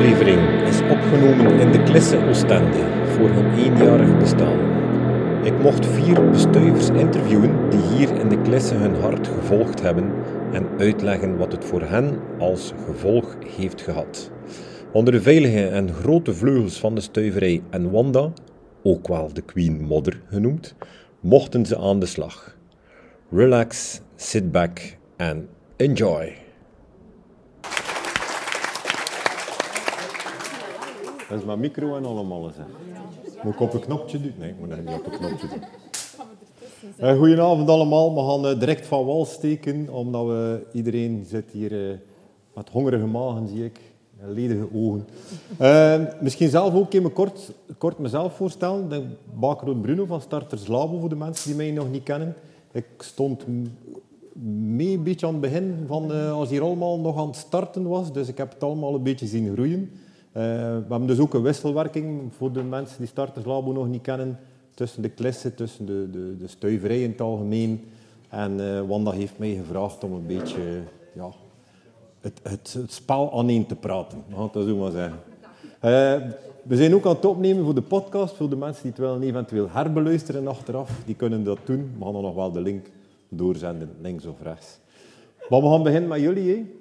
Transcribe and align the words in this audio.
aflevering 0.00 0.68
is 0.68 0.80
opgenomen 0.80 1.60
in 1.60 1.72
de 1.72 1.82
Klisse 1.82 2.26
Oostende 2.28 3.04
voor 3.04 3.28
hun 3.28 3.58
eenjarig 3.58 4.18
bestaan. 4.18 4.58
Ik 5.44 5.58
mocht 5.62 5.86
vier 5.86 6.30
bestuivers 6.30 6.88
interviewen 6.88 7.70
die 7.70 7.80
hier 7.80 8.20
in 8.20 8.28
de 8.28 8.40
Klisse 8.40 8.74
hun 8.74 8.94
hart 8.94 9.28
gevolgd 9.28 9.82
hebben 9.82 10.12
en 10.52 10.68
uitleggen 10.78 11.36
wat 11.36 11.52
het 11.52 11.64
voor 11.64 11.82
hen 11.82 12.18
als 12.38 12.72
gevolg 12.86 13.36
heeft 13.56 13.80
gehad. 13.80 14.30
Onder 14.92 15.12
de 15.12 15.22
veilige 15.22 15.66
en 15.66 15.92
grote 15.92 16.34
vleugels 16.34 16.80
van 16.80 16.94
de 16.94 17.00
stuiverij 17.00 17.62
en 17.70 17.90
Wanda, 17.90 18.32
ook 18.82 19.08
wel 19.08 19.32
de 19.32 19.42
Queen 19.42 19.80
Mother 19.80 20.20
genoemd, 20.28 20.74
mochten 21.20 21.66
ze 21.66 21.78
aan 21.78 22.00
de 22.00 22.06
slag. 22.06 22.56
Relax, 23.30 24.00
sit 24.16 24.52
back 24.52 24.96
and 25.16 25.44
enjoy. 25.76 26.49
Dat 31.30 31.38
is 31.38 31.44
mijn 31.44 31.60
micro 31.60 31.96
en 31.96 32.04
allemaal. 32.04 32.42
Hè. 32.42 32.62
Moet 33.42 33.54
ik 33.54 33.60
op 33.60 33.74
een 33.74 33.80
knopje 33.80 34.20
doen? 34.20 34.32
Nee, 34.38 34.50
ik 34.50 34.58
moet 34.58 34.68
niet 34.68 34.94
op 34.94 35.06
een 35.06 35.18
knopje 35.18 35.48
doen. 35.48 35.62
Uh, 37.00 37.18
goedenavond 37.18 37.68
allemaal. 37.68 38.14
We 38.14 38.30
gaan 38.30 38.52
uh, 38.52 38.60
direct 38.60 38.86
van 38.86 39.04
wal 39.04 39.24
steken, 39.24 39.88
omdat 39.88 40.26
we, 40.26 40.66
iedereen 40.72 41.24
zit 41.28 41.50
hier 41.50 41.72
uh, 41.72 41.96
met 42.54 42.68
hongerige 42.68 43.06
magen, 43.06 43.48
zie 43.48 43.64
ik. 43.64 43.80
Ledige 44.26 44.68
ogen. 44.74 45.06
misschien 46.20 46.50
zelf 46.50 46.74
ook 46.74 46.92
even 46.92 47.12
kort, 47.12 47.52
kort 47.78 47.98
mezelf 47.98 48.36
voorstellen. 48.36 48.82
Ik 48.82 49.64
ben 49.64 49.80
Bruno 49.80 50.04
van 50.04 50.20
Starters 50.20 50.66
Labo, 50.66 50.98
voor 50.98 51.08
de 51.08 51.16
mensen 51.16 51.48
die 51.48 51.56
mij 51.56 51.70
nog 51.70 51.90
niet 51.90 52.02
kennen. 52.02 52.34
Ik 52.72 52.86
stond 52.98 53.44
mee 54.76 54.96
een 54.96 55.02
beetje 55.02 55.26
aan 55.26 55.32
het 55.32 55.42
begin 55.42 55.84
van 55.86 56.30
als 56.30 56.48
hier 56.48 56.62
allemaal 56.62 56.98
nog 56.98 57.18
aan 57.18 57.26
het 57.26 57.36
starten 57.36 57.88
was. 57.88 58.12
Dus 58.12 58.28
ik 58.28 58.38
heb 58.38 58.52
het 58.52 58.62
allemaal 58.62 58.94
een 58.94 59.02
beetje 59.02 59.26
zien 59.26 59.52
groeien. 59.52 59.90
Uh, 60.30 60.42
we 60.42 60.84
hebben 60.88 61.06
dus 61.06 61.18
ook 61.18 61.34
een 61.34 61.42
wisselwerking 61.42 62.32
voor 62.36 62.52
de 62.52 62.62
mensen 62.62 62.98
die 62.98 63.06
Starters 63.06 63.44
Labo 63.44 63.72
nog 63.72 63.88
niet 63.88 64.02
kennen. 64.02 64.38
Tussen 64.74 65.02
de 65.02 65.08
klissen, 65.08 65.54
tussen 65.54 65.86
de, 65.86 66.10
de, 66.10 66.36
de 66.36 66.46
stuiverij 66.46 67.02
in 67.02 67.10
het 67.10 67.20
algemeen. 67.20 67.84
En 68.28 68.60
uh, 68.60 68.80
Wanda 68.80 69.10
heeft 69.10 69.38
mij 69.38 69.54
gevraagd 69.54 70.04
om 70.04 70.12
een 70.12 70.26
beetje 70.26 70.82
ja, 71.14 71.30
het, 72.20 72.40
het, 72.42 72.72
het 72.78 72.92
spel 72.92 73.44
te 73.66 73.76
praten. 73.80 74.24
Het 74.28 74.52
zo 74.52 74.76
maar 74.76 74.90
zeggen. 74.90 75.18
Uh, 75.84 76.30
we 76.62 76.76
zijn 76.76 76.94
ook 76.94 77.06
aan 77.06 77.14
het 77.14 77.24
opnemen 77.24 77.64
voor 77.64 77.74
de 77.74 77.82
podcast. 77.82 78.36
Voor 78.36 78.48
de 78.48 78.56
mensen 78.56 78.82
die 78.82 78.90
het 78.90 79.00
willen 79.00 79.22
eventueel 79.22 79.68
herbeluisteren 79.70 80.46
achteraf, 80.46 81.02
die 81.06 81.14
kunnen 81.14 81.44
dat 81.44 81.58
doen. 81.64 81.90
We 81.98 82.04
gaan 82.04 82.12
dan 82.12 82.22
nog 82.22 82.34
wel 82.34 82.52
de 82.52 82.60
link 82.60 82.86
doorzenden, 83.28 83.90
links 84.00 84.26
of 84.26 84.42
rechts. 84.42 84.78
Maar 85.48 85.60
we 85.60 85.68
gaan 85.68 85.82
beginnen 85.82 86.08
met 86.08 86.20
jullie. 86.20 86.50
Hè. 86.50 86.79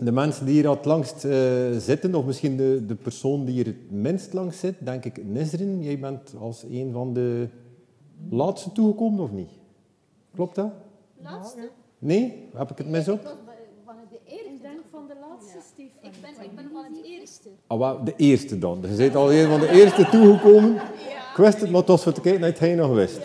De 0.00 0.12
mensen 0.12 0.46
die 0.46 0.54
hier 0.54 0.70
het 0.70 0.84
langst 0.84 1.24
uh, 1.24 1.32
zitten, 1.78 2.14
of 2.14 2.24
misschien 2.24 2.56
de, 2.56 2.86
de 2.86 2.94
persoon 2.94 3.44
die 3.44 3.54
hier 3.54 3.66
het 3.66 3.90
minst 3.90 4.32
lang 4.32 4.54
zit, 4.54 4.74
denk 4.78 5.04
ik 5.04 5.24
Nisrin. 5.24 5.82
Jij 5.82 5.98
bent 5.98 6.34
als 6.40 6.64
een 6.70 6.92
van 6.92 7.12
de 7.12 7.48
laatste 8.30 8.72
toegekomen, 8.72 9.20
of 9.20 9.30
niet? 9.30 9.50
Klopt 10.34 10.54
dat? 10.54 10.70
Laatste? 11.22 11.70
Nee? 11.98 12.48
Heb 12.54 12.70
ik 12.70 12.78
het 12.78 12.88
mis 12.88 13.08
op? 13.08 13.36
Van 13.84 13.94
de 14.10 14.18
eerste. 14.24 14.50
Ik 14.52 14.62
denk 14.62 14.80
van 14.90 15.06
de 15.08 15.14
laatste, 15.20 15.58
Steve. 15.72 15.90
Ik 16.02 16.12
ben, 16.20 16.44
ik 16.44 16.54
ben 16.54 16.70
van 16.72 16.84
het 16.84 17.04
eerste. 17.04 17.48
Ah, 17.66 17.78
wel, 17.78 18.04
de 18.04 18.14
eerste 18.16 18.58
dan. 18.58 18.78
Je 18.80 18.96
bent 18.96 19.14
al 19.14 19.32
een 19.32 19.48
van 19.48 19.60
de 19.60 19.68
eerste 19.68 20.08
toegekomen. 20.10 20.74
Ik 20.74 21.36
wist 21.36 21.60
het, 21.60 21.70
maar 21.70 21.80
het 21.80 21.88
was 21.88 22.02
voor 22.02 22.12
te 22.12 22.20
kijken 22.20 22.40
naar 22.40 22.58
hij 22.58 22.74
nog 22.74 22.94
wist. 22.94 23.20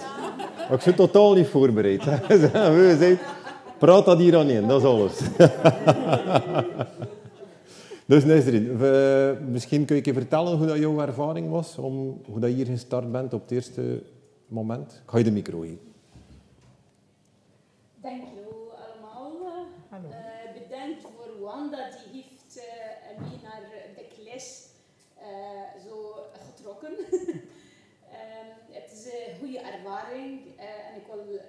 Ik 0.71 0.81
zit 0.81 0.95
totaal 0.95 1.33
niet 1.33 1.47
voorbereid. 1.47 2.03
We 2.27 2.95
zijn 2.99 3.17
Praat 3.79 4.05
dat 4.05 4.17
hier 4.17 4.37
aan 4.37 4.49
in, 4.49 4.67
dat 4.67 4.81
is 4.81 4.87
alles. 4.87 5.19
dus 8.05 8.23
Nesrin, 8.25 8.77
misschien 9.51 9.85
kun 9.85 9.95
je 9.95 10.01
je 10.05 10.13
vertellen 10.13 10.57
hoe 10.57 10.67
dat 10.67 10.77
jouw 10.77 10.99
ervaring 10.99 11.49
was, 11.49 11.77
om, 11.77 12.21
hoe 12.25 12.39
dat 12.39 12.49
je 12.49 12.55
hier 12.55 12.65
gestart 12.65 13.11
bent 13.11 13.33
op 13.33 13.41
het 13.41 13.51
eerste 13.51 14.03
moment. 14.47 15.01
Ik 15.03 15.09
ga 15.09 15.17
je 15.17 15.23
de 15.23 15.31
micro 15.31 15.59
geven. 15.59 15.79
Dank 18.01 18.23
je 18.23 18.45
allemaal. 18.75 19.31
Hallo. 19.89 20.07
Uh, 20.09 20.61
bedankt 20.61 21.01
voor 21.01 21.41
Wanda, 21.41 21.89
die 22.11 22.21
heeft 22.21 22.57
uh, 22.57 22.63
mij 23.19 23.39
naar 23.43 23.61
de 23.95 24.05
klas 24.15 24.67
uh, 25.21 25.89
zo 25.89 26.15
getrokken. 26.47 26.91
um, 26.91 27.37
het 28.79 28.91
is 28.91 29.05
een 29.05 29.37
goede 29.39 29.59
ervaring 29.59 30.41
en 30.57 30.95
ik 30.95 31.05
wil 31.11 31.39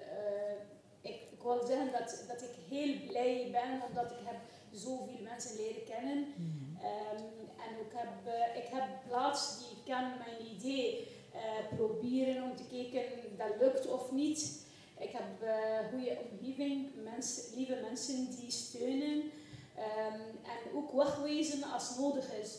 wil 1.49 1.67
zeggen 1.67 1.93
dat, 1.93 2.25
dat 2.29 2.43
ik 2.43 2.55
heel 2.69 2.95
blij 3.07 3.49
ben 3.53 3.83
omdat 3.89 4.11
ik 4.11 4.25
heb 4.25 4.41
zoveel 4.73 5.23
mensen 5.23 5.57
leren 5.57 5.85
kennen. 5.85 6.35
Mm. 6.37 6.79
Um, 6.83 7.25
en 7.67 7.79
ook 7.81 7.93
heb, 7.95 8.09
uh, 8.27 8.57
ik 8.63 8.69
heb 8.71 8.85
plaats 9.09 9.59
die 9.59 9.95
kan 9.95 10.03
mijn 10.19 10.57
idee 10.57 11.09
uh, 11.35 11.77
proberen 11.77 12.43
om 12.43 12.57
te 12.57 12.67
kijken 12.71 13.03
dat 13.37 13.61
lukt 13.61 13.87
of 13.87 14.13
niet. 14.13 14.67
Ik 14.99 15.11
heb 15.11 15.43
uh, 15.43 15.89
goede 15.91 16.19
omgeving, 16.31 16.91
mens, 17.05 17.51
lieve 17.55 17.79
mensen 17.83 18.37
die 18.37 18.51
steunen 18.51 19.17
um, 19.17 20.21
en 20.43 20.75
ook 20.75 20.93
wegwezen 20.93 21.63
als 21.63 21.97
nodig 21.99 22.33
is. 22.33 22.59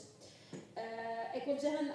Ik 1.33 1.43
wil 1.43 1.59
zeggen, 1.59 1.91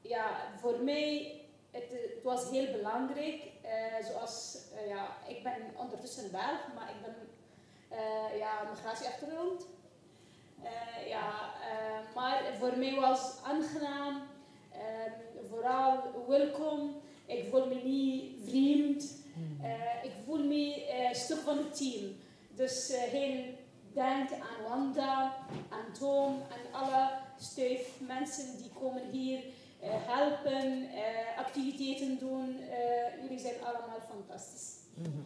ja, 0.00 0.36
voor 0.60 0.78
mij 0.82 1.40
het, 1.74 1.90
het 1.90 2.22
was 2.22 2.50
heel 2.50 2.72
belangrijk 2.72 3.42
uh, 3.64 4.06
zoals, 4.06 4.58
uh, 4.74 4.88
ja, 4.88 5.16
ik 5.28 5.42
ben 5.42 5.62
ondertussen 5.76 6.30
Belg, 6.30 6.60
maar 6.74 6.90
ik 6.90 7.02
ben 7.02 7.14
uh, 7.92 8.38
ja, 8.38 8.68
migratieachtergrond. 8.70 9.66
ja, 11.08 11.54
maar 12.14 12.42
voor 12.58 12.78
mij 12.78 12.94
was 12.94 13.38
aangenaam, 13.42 14.22
vooral 15.48 16.02
welkom. 16.28 17.02
Ik 17.26 17.48
voel 17.50 17.66
me 17.66 17.74
niet 17.74 18.48
vreemd. 18.48 19.02
ik 20.02 20.12
voel 20.24 20.44
me 20.44 20.92
een 21.08 21.14
stuk 21.14 21.38
van 21.38 21.56
het 21.56 21.76
team. 21.76 22.16
Dus 22.50 22.92
heel 22.96 23.54
dank 23.92 24.30
aan 24.32 24.68
Wanda, 24.68 25.36
aan 25.68 25.92
Tom, 25.98 26.42
aan 26.52 26.82
alle 26.82 27.10
stuif 27.38 28.00
mensen 28.00 28.58
die 28.58 28.70
komen 28.80 29.10
hier 29.10 29.44
helpen, 29.90 30.82
uh, 30.82 31.38
activiteiten 31.38 32.18
doen. 32.18 32.56
Uh, 32.60 33.22
jullie 33.22 33.38
zijn 33.38 33.54
allemaal 33.62 34.00
fantastisch. 34.10 34.72
Mm 34.94 35.04
-hmm. 35.04 35.24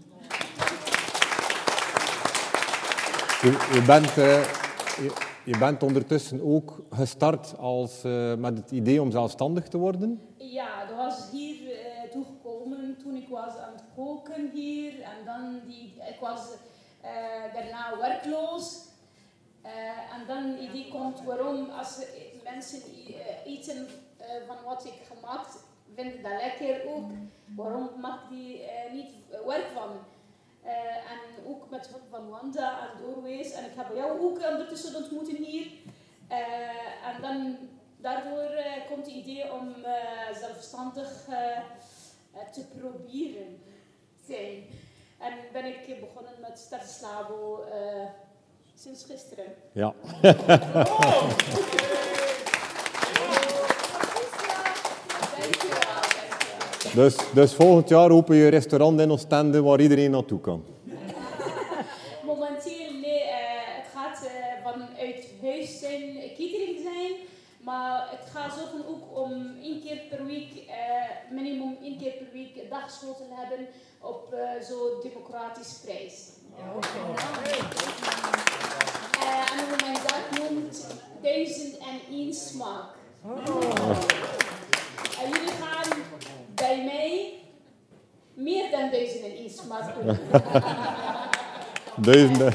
je, 3.43 3.75
je, 3.75 3.83
bent, 3.87 4.15
je, 4.15 5.13
je, 5.45 5.59
bent 5.59 5.83
ondertussen 5.83 6.43
ook 6.43 6.83
gestart 6.91 7.59
als, 7.59 8.03
met 8.39 8.59
het 8.59 8.71
idee 8.71 9.03
om 9.03 9.11
zelfstandig 9.11 9.69
te 9.69 9.79
worden? 9.79 10.21
Ja, 10.37 10.87
dat 10.87 10.97
was 10.97 11.31
hier 11.31 11.57
toegekomen 12.11 12.97
toen 13.03 13.17
ik 13.17 13.29
was 13.29 13.57
aan 13.57 13.73
het 13.73 13.85
koken 13.95 14.51
hier. 14.55 14.93
En 15.01 15.25
dan 15.25 15.61
die, 15.67 15.95
ik 16.09 16.17
was 16.21 16.41
daarna 17.53 17.99
werkloos. 17.99 18.87
en 20.13 20.27
dan 20.27 20.43
het 20.45 20.61
idee 20.61 20.89
komt 20.89 21.23
waarom 21.23 21.71
als 21.71 21.99
mensen 22.45 22.81
eten 23.45 23.87
uh, 24.21 24.47
van 24.47 24.57
wat 24.65 24.85
ik 24.85 25.01
gemaakt 25.13 25.57
vind 25.95 26.23
dat 26.23 26.33
lekker 26.33 26.87
ook. 26.87 27.11
Waarom 27.57 27.91
mag 28.01 28.29
die 28.31 28.63
uh, 28.63 28.93
niet 28.93 29.15
werk 29.47 29.67
van? 29.75 29.91
Uh, 30.65 31.11
en 31.13 31.47
ook 31.47 31.71
met 31.71 31.89
hulp 31.89 32.03
van 32.11 32.29
Wanda 32.29 32.81
en 32.81 33.03
Doorwees. 33.03 33.53
En 33.53 33.65
ik 33.65 33.77
heb 33.77 33.95
jou 33.95 34.21
ook 34.21 34.51
ondertussen 34.51 34.97
ontmoeten 34.97 35.37
hier. 35.37 35.67
en 37.05 37.23
dan, 37.23 37.57
daardoor 37.97 38.51
komt 38.89 39.07
het 39.07 39.15
idee 39.15 39.53
om 39.53 39.75
zelfstandig 40.41 41.25
te 42.53 42.67
proberen 42.79 43.63
zijn. 44.27 44.65
En 45.19 45.33
ben 45.53 45.65
ik 45.65 46.01
begonnen 46.01 46.41
met 46.41 46.59
Starslabo 46.59 47.65
sinds 48.75 49.05
gisteren. 49.05 49.55
Ja. 49.73 49.95
Oh. 50.23 51.31
Dus, 56.99 57.17
dus 57.33 57.55
volgend 57.55 57.89
jaar 57.89 58.11
open 58.11 58.37
je 58.37 58.49
restaurant 58.49 59.01
in 59.01 59.11
Oostende 59.11 59.63
waar 59.63 59.81
iedereen 59.81 60.11
naartoe 60.11 60.41
kan. 60.41 60.65
Momenteel, 62.27 62.93
nee. 63.03 63.23
Uh, 63.23 63.35
het 63.79 63.87
gaat 63.95 64.25
uh, 64.25 64.31
vanuit 64.65 65.33
huis 65.43 65.79
zijn, 65.79 66.01
catering 66.29 66.79
zijn. 66.83 67.13
Maar 67.61 68.09
het 68.11 68.31
gaat 68.35 68.53
zorgen 68.59 68.89
ook 68.89 69.19
om 69.19 69.33
één 69.63 69.81
keer 69.83 70.01
per 70.11 70.27
week, 70.27 70.51
uh, 70.55 71.35
minimum 71.37 71.77
één 71.83 71.99
keer 71.99 72.13
per 72.13 72.29
week, 72.33 72.71
dagschotel 72.71 73.29
hebben 73.31 73.67
op 74.01 74.35
zo'n 74.69 75.11
democratisch 75.11 75.81
prijs. 75.85 76.29
Ja, 76.57 76.65
okay. 76.77 77.59
en 79.53 79.59
hoe 79.69 79.77
men 79.85 79.95
dat 79.95 80.39
noemt, 80.39 80.87
duizend 81.23 81.79
en 81.79 82.15
één 82.15 82.35
smaak. 82.35 82.87
Oh 83.25 84.48
bij 86.59 86.85
mij 86.85 87.33
meer 88.35 88.71
dan 88.71 88.91
duizenden 88.91 89.45
is, 89.45 89.65
maar 89.69 89.95
duizenden, 91.97 92.55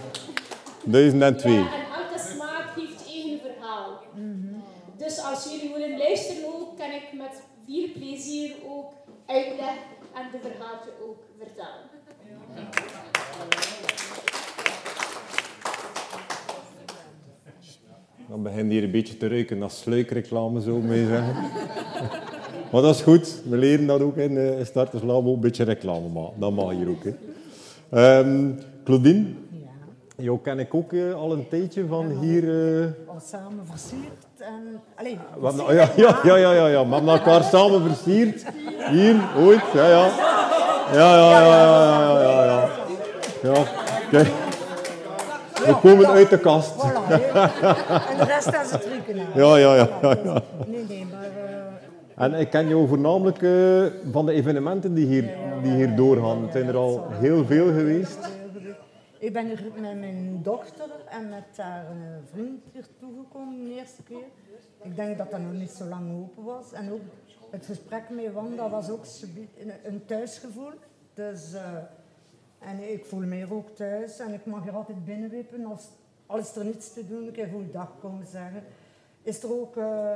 duizenden 0.83 1.37
twee. 1.37 1.57
En 1.57 1.65
elke 1.95 2.19
smaak 2.33 2.75
heeft 2.75 3.05
eigen 3.07 3.39
verhaal. 3.39 4.01
Dus 4.97 5.23
als 5.23 5.43
jullie 5.51 5.73
willen 5.73 5.97
luisteren 5.97 6.45
ook, 6.45 6.77
kan 6.77 6.91
ik 6.91 7.09
met 7.13 7.41
veel 7.67 7.87
plezier 7.93 8.55
ook 8.67 8.91
uitleggen 9.25 9.83
en 10.13 10.27
de 10.31 10.39
verhalen 10.41 10.93
ook 11.07 11.23
vertellen. 11.37 11.91
Dan 18.27 18.43
begint 18.43 18.71
hier 18.71 18.83
een 18.83 18.91
beetje 18.91 19.17
te 19.17 19.27
ruiken 19.27 19.63
als 19.63 19.79
sluikreclame, 19.79 20.61
zo 20.61 20.77
mee 20.77 21.05
zeggen 21.05 21.35
maar 22.73 22.81
dat 22.81 22.95
is 22.95 23.01
goed. 23.01 23.41
We 23.49 23.57
leren 23.57 23.87
dat 23.87 24.01
ook 24.01 24.17
in 24.17 24.31
uh, 24.31 24.51
Starterslab, 24.63 25.25
ook 25.25 25.35
een 25.35 25.39
beetje 25.39 25.63
reclame 25.63 26.07
maken. 26.07 26.39
Dat 26.39 26.51
mag 26.51 26.71
hier 26.71 26.89
ook. 26.89 27.03
Hè. 27.89 28.19
Um, 28.19 28.59
Claudine, 28.83 29.25
ja. 29.49 29.67
jou 30.15 30.39
ken 30.39 30.59
ik 30.59 30.73
ook 30.73 30.91
uh, 30.91 31.13
al 31.13 31.31
een 31.31 31.47
tijdje 31.49 31.85
van 31.87 32.09
hier... 32.21 32.43
Uh... 32.43 32.85
Al 33.07 33.21
samen 33.29 33.65
versierd 33.65 34.25
en... 34.37 34.81
Allee, 34.95 35.17
ja, 35.75 35.89
ja, 35.95 36.19
ja, 36.23 36.35
ja, 36.35 36.53
ja, 36.53 36.67
ja. 36.67 36.87
We 36.87 36.93
hebben 36.93 37.13
elkaar 37.13 37.43
samen 37.43 37.81
versierd. 37.81 38.45
Hier, 38.89 39.15
ooit. 39.37 39.61
Ja, 39.73 39.87
ja. 39.87 40.05
Ja, 40.93 41.15
ja, 41.15 41.39
ja, 41.39 41.41
ja, 41.41 42.21
ja, 42.21 42.45
ja. 42.45 42.69
ja. 43.43 43.53
ja. 43.53 43.63
Kijk. 44.11 44.27
We 45.65 45.75
komen 45.81 46.07
uit 46.07 46.29
de 46.29 46.39
kast. 46.39 46.71
Voilà, 46.71 47.11
en 47.11 48.17
de 48.17 48.25
rest 48.27 48.47
is 48.47 48.71
het. 48.71 48.87
Ja, 49.35 49.57
ja, 49.57 49.75
ja. 49.75 49.89
ja, 50.01 50.17
ja. 50.23 50.41
Nee, 50.67 50.85
nee, 50.87 51.05
maar... 51.11 51.31
En 52.15 52.33
ik 52.33 52.49
ken 52.49 52.67
jou 52.67 52.87
voornamelijk 52.87 53.41
uh, 53.41 53.85
van 54.11 54.25
de 54.25 54.31
evenementen 54.31 54.93
die 54.93 55.05
hier, 55.05 55.35
die 55.61 55.71
hier 55.71 55.95
doorgaan. 55.95 56.41
Het 56.41 56.51
zijn 56.51 56.67
er 56.67 56.75
al 56.75 57.09
heel 57.11 57.45
veel 57.45 57.65
geweest. 57.65 58.29
Ik 59.19 59.33
ben 59.33 59.49
er 59.49 59.63
met 59.81 59.99
mijn 59.99 60.39
dochter 60.43 60.89
en 61.09 61.29
met 61.29 61.57
haar 61.57 61.85
vriend 62.31 62.61
hier 62.71 62.85
toegekomen 62.99 63.63
de 63.63 63.75
eerste 63.75 64.03
keer. 64.03 64.25
Ik 64.81 64.95
denk 64.95 65.17
dat 65.17 65.31
dat 65.31 65.39
nog 65.39 65.53
niet 65.53 65.69
zo 65.69 65.85
lang 65.85 66.21
open 66.21 66.43
was. 66.43 66.73
En 66.73 66.91
ook 66.91 67.01
het 67.49 67.65
gesprek 67.65 68.03
met 68.09 68.33
Wanda 68.33 68.69
was 68.69 68.89
ook 68.89 69.05
een 69.83 70.05
thuisgevoel. 70.05 70.71
Dus... 71.13 71.53
Uh, 71.53 71.59
en 72.65 72.91
ik 72.91 73.05
voel 73.05 73.19
me 73.19 73.35
hier 73.35 73.53
ook 73.53 73.69
thuis 73.69 74.19
en 74.19 74.33
ik 74.33 74.45
mag 74.45 74.63
hier 74.63 74.75
altijd 74.75 75.05
binnenwippen 75.05 75.65
als, 75.65 75.87
als 76.25 76.55
er 76.55 76.65
niets 76.65 76.93
te 76.93 77.07
doen, 77.07 77.27
ik 77.27 77.35
heb 77.35 77.49
dag 77.71 77.91
komen 77.99 78.27
zeggen. 78.27 78.63
Is 79.23 79.43
er 79.43 79.59
ook 79.59 79.75
uh, 79.75 80.11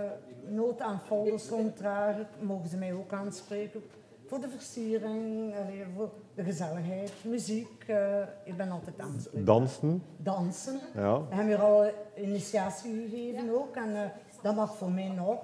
nood 0.48 0.82
aan 0.82 1.00
folders 1.00 1.50
ronddragen, 1.50 2.28
mogen 2.40 2.70
ze 2.70 2.78
mij 2.78 2.94
ook 2.94 3.14
aanspreken. 3.14 3.82
Voor 4.26 4.40
de 4.40 4.50
versiering, 4.50 5.54
voor 5.96 6.10
de 6.36 6.44
gezelligheid, 6.44 7.14
muziek. 7.24 7.86
Uh, 7.90 8.20
ik 8.44 8.58
ben 8.58 8.72
altijd 8.72 9.00
aanspreken. 9.00 9.46
Dansen? 9.46 10.04
Dansen. 10.18 10.80
Ja. 10.96 11.20
We 11.20 11.36
hebben 11.36 11.56
hier 11.56 11.64
al 11.64 11.92
initiatie 12.16 13.08
gegeven 13.10 13.50
ook. 13.50 13.76
En 13.76 13.90
uh, 13.90 14.02
dat 14.42 14.56
mag 14.56 14.76
voor 14.76 14.92
mij 14.92 15.10
nog. 15.10 15.40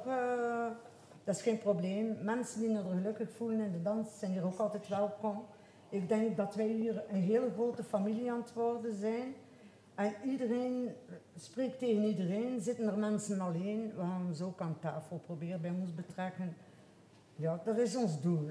dat 1.23 1.35
is 1.35 1.41
geen 1.41 1.57
probleem. 1.57 2.17
Mensen 2.21 2.59
die 2.59 2.77
er 2.77 2.83
gelukkig 2.89 3.29
voelen 3.31 3.59
in 3.59 3.71
de 3.71 3.81
dans 3.81 4.19
zijn 4.19 4.31
hier 4.31 4.45
ook 4.45 4.59
altijd 4.59 4.87
welkom. 4.87 5.45
Ik 5.89 6.09
denk 6.09 6.37
dat 6.37 6.55
wij 6.55 6.67
hier 6.67 7.03
een 7.09 7.21
hele 7.21 7.51
grote 7.53 7.83
familie 7.83 8.31
aan 8.31 8.39
het 8.39 8.53
worden 8.53 8.95
zijn. 8.95 9.35
En 9.95 10.13
iedereen 10.25 10.89
spreekt 11.37 11.79
tegen 11.79 12.03
iedereen. 12.03 12.61
Zitten 12.61 12.87
er 12.87 12.97
mensen 12.97 13.39
alleen? 13.39 13.91
We 13.95 14.01
gaan 14.01 14.33
ze 14.35 14.43
ook 14.43 14.61
aan 14.61 14.77
tafel 14.81 15.21
proberen 15.25 15.61
bij 15.61 15.73
ons 15.81 15.93
betrekken. 15.95 16.55
Ja, 17.35 17.61
dat 17.65 17.77
is 17.77 17.95
ons 17.95 18.21
doel. 18.21 18.49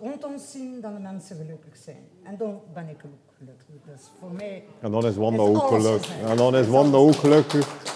Rond 0.00 0.24
ons 0.24 0.50
zien 0.50 0.80
dat 0.80 0.94
de 0.94 1.00
mensen 1.00 1.36
gelukkig 1.36 1.76
zijn. 1.76 2.02
En 2.22 2.36
dan 2.36 2.60
ben 2.74 2.88
ik 2.88 3.00
ook 3.04 3.34
gelukkig. 3.38 3.66
Dus 3.84 4.10
voor 4.20 4.32
mij. 4.32 4.64
En 4.80 4.90
dan 4.90 5.06
is 5.06 5.16
Wanda 5.16 5.42
ook 5.42 5.62
gelukkig. 5.62 6.20
En 6.22 6.36
dan 6.36 6.56
is 6.56 6.68
Wanda 6.68 6.96
ook 6.96 7.14
gelukkig. 7.14 7.92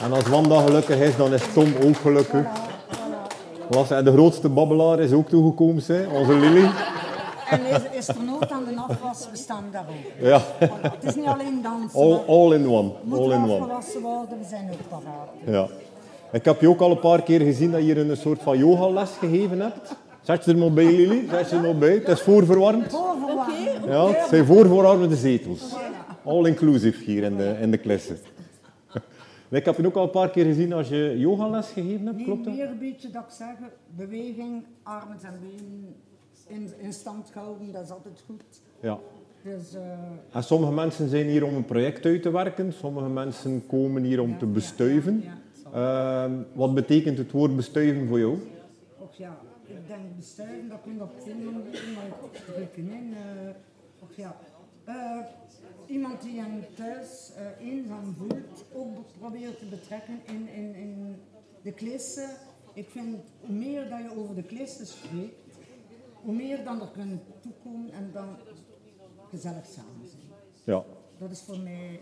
En 0.00 0.12
als 0.12 0.28
Wanda 0.28 0.60
gelukkig 0.60 1.00
is, 1.00 1.16
dan 1.16 1.32
is 1.32 1.52
Tom 1.52 1.74
ook 1.84 1.96
gelukkig. 1.96 2.46
Voilà, 2.46 2.70
voilà. 3.70 3.96
En 3.96 4.04
de 4.04 4.12
grootste 4.12 4.48
babbelaar 4.48 5.00
is 5.00 5.12
ook 5.12 5.28
toegekomen, 5.28 5.82
hè? 5.86 6.06
onze 6.06 6.32
Lily. 6.34 6.70
En 7.50 7.60
is, 7.66 7.98
is 7.98 8.08
er 8.08 8.24
nood 8.24 8.50
aan 8.50 8.64
de 8.64 8.76
afwas, 8.76 9.30
we 9.30 9.36
staan 9.36 9.64
daar 9.72 9.84
ook. 9.88 10.26
Ja. 10.26 10.42
Voilà. 10.42 10.94
Het 10.94 11.04
is 11.04 11.14
niet 11.14 11.26
alleen 11.26 11.62
dansen. 11.62 12.00
All, 12.00 12.12
all 12.26 12.52
in 12.52 12.68
one. 12.68 12.92
Moet 13.02 13.18
all 13.18 13.30
in 13.30 13.42
one. 13.42 13.58
afgewassen 13.58 14.00
worden, 14.00 14.38
we 14.38 14.44
zijn 14.48 14.70
ook 14.72 14.88
paraat. 14.88 15.28
Ja. 15.44 15.66
Ik 16.32 16.44
heb 16.44 16.60
je 16.60 16.68
ook 16.68 16.80
al 16.80 16.90
een 16.90 16.98
paar 16.98 17.22
keer 17.22 17.40
gezien 17.40 17.70
dat 17.70 17.80
je 17.80 17.86
hier 17.86 18.10
een 18.10 18.16
soort 18.16 18.42
van 18.42 18.58
yogales 18.58 19.10
gegeven 19.10 19.60
hebt. 19.60 19.96
Zet 20.22 20.44
je 20.44 20.50
er 20.50 20.56
nog 20.56 20.74
bij, 20.74 20.84
Lili? 20.84 21.28
Zet 21.30 21.50
je 21.50 21.56
er 21.56 21.62
nog 21.62 21.78
bij? 21.78 21.92
Het 21.92 22.08
is 22.08 22.20
voorverwarmd. 22.20 22.90
Voorverwarmd. 22.90 23.84
Ja, 23.86 24.06
het 24.06 24.28
zijn 24.28 24.46
voorverwarmde 24.46 25.16
zetels. 25.16 25.74
All 26.24 26.46
inclusive 26.46 27.04
hier 27.04 27.22
in 27.22 27.36
de, 27.36 27.56
in 27.60 27.70
de 27.70 27.78
klasse. 27.78 28.16
Ik 29.50 29.64
heb 29.64 29.76
je 29.76 29.86
ook 29.86 29.96
al 29.96 30.02
een 30.02 30.10
paar 30.10 30.30
keer 30.30 30.44
gezien 30.44 30.72
als 30.72 30.88
je 30.88 31.14
yogales 31.18 31.66
gegeven 31.66 32.06
hebt, 32.06 32.22
klopt 32.22 32.44
dat? 32.44 32.54
meer 32.54 32.68
een 32.68 32.78
beetje 32.78 33.10
dat 33.10 33.22
ik 33.22 33.34
zeg, 33.34 33.54
beweging, 33.96 34.64
armen 34.82 35.18
en 35.22 35.40
benen 35.40 35.94
in, 36.50 36.70
in 36.78 36.92
stand 36.92 37.32
houden, 37.32 37.72
dat 37.72 37.84
is 37.84 37.90
altijd 37.90 38.22
goed. 38.26 38.60
Ja. 38.80 38.98
Dus, 39.42 39.74
uh... 39.74 39.80
En 40.32 40.44
sommige 40.44 40.72
mensen 40.72 41.08
zijn 41.08 41.26
hier 41.26 41.44
om 41.44 41.54
een 41.54 41.64
project 41.64 42.04
uit 42.04 42.22
te 42.22 42.30
werken, 42.30 42.72
sommige 42.72 43.08
mensen 43.08 43.66
komen 43.66 44.02
hier 44.02 44.20
om 44.20 44.30
ja, 44.30 44.36
te 44.36 44.46
bestuiven. 44.46 45.24
Ja, 45.72 46.26
uh, 46.26 46.32
wat 46.52 46.74
betekent 46.74 47.18
het 47.18 47.30
woord 47.30 47.56
bestuiven 47.56 48.08
voor 48.08 48.18
jou? 48.18 48.38
Och 48.98 49.14
ja, 49.14 49.38
ik 49.66 49.86
denk 49.86 50.16
bestuiven, 50.16 50.68
dat 50.68 50.80
komt 50.82 51.00
op 51.00 51.12
veel 51.24 51.34
manieren 51.34 52.12
drukken 52.54 52.90
in. 52.90 53.10
Uh, 53.10 53.50
och 54.02 54.12
ja. 54.14 54.36
iemand 55.86 56.22
die 56.22 56.40
hem 56.40 56.64
thuis 56.74 57.32
eenzaam 57.60 58.14
voelt, 58.18 58.64
ook 58.72 59.04
proberen 59.18 59.58
te 59.58 59.64
betrekken 59.64 60.20
in, 60.26 60.48
in, 60.54 60.74
in 60.74 61.16
de 61.62 61.72
klasse. 61.72 62.26
Ik 62.74 62.88
vind, 62.90 63.16
hoe 63.40 63.54
meer 63.54 63.88
dat 63.88 63.98
je 63.98 64.18
over 64.18 64.34
de 64.34 64.42
klasse 64.42 64.86
spreekt, 64.86 65.39
hoe 66.22 66.34
meer 66.34 66.64
dan 66.64 66.80
er 66.80 66.88
kunnen 66.92 67.22
toekomen 67.40 67.92
en 67.92 68.10
dan 68.12 68.28
gezellig 69.30 69.66
samen 69.66 70.08
zijn. 70.08 70.22
Ja. 70.64 70.84
Dat 71.18 71.30
is 71.30 71.40
voor 71.40 71.58
mij... 71.58 72.00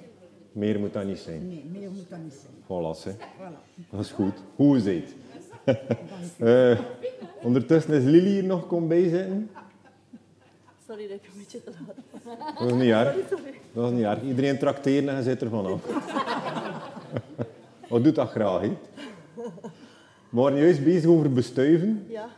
Meer 0.52 0.80
moet 0.80 0.92
dat 0.92 1.04
niet 1.04 1.18
zijn. 1.18 1.48
Nee, 1.48 1.64
meer 1.72 1.90
moet 1.90 2.08
dat 2.08 2.18
niet 2.18 2.32
zijn. 2.32 2.54
Voilà, 2.64 3.02
hè. 3.04 3.12
Voilà. 3.12 3.88
Dat 3.90 4.00
is 4.00 4.10
goed. 4.10 4.34
Hoe 4.56 4.76
is 4.76 4.84
het? 4.84 5.14
uh, 6.38 6.80
ondertussen 7.46 7.94
is 7.94 8.04
Lily 8.04 8.30
hier 8.30 8.44
nog 8.44 8.66
komen 8.66 8.88
bijzitten. 8.88 9.50
Sorry 10.86 11.08
dat 11.08 11.16
ik 11.16 11.26
een 11.32 11.38
beetje 11.38 11.64
te 11.64 11.70
laat 12.25 12.58
Dat 12.58 12.70
is 12.70 12.72
niet 12.72 12.90
erg. 12.90 13.14
Dat 13.72 13.90
is 13.90 13.96
niet 13.96 14.04
erg. 14.04 14.22
Iedereen 14.22 14.58
trakteren 14.58 15.08
en 15.08 15.16
je 15.16 15.22
zit 15.22 15.42
ervan 15.42 15.66
af. 15.66 15.80
Wat 17.88 18.04
doet 18.04 18.14
dat 18.14 18.30
graag, 18.30 18.60
hè? 18.60 18.76
Maar 20.28 20.58
juist 20.58 20.84
bezig 20.84 21.10
over 21.10 21.32
bestuiven. 21.32 22.06
Ja. 22.08 22.28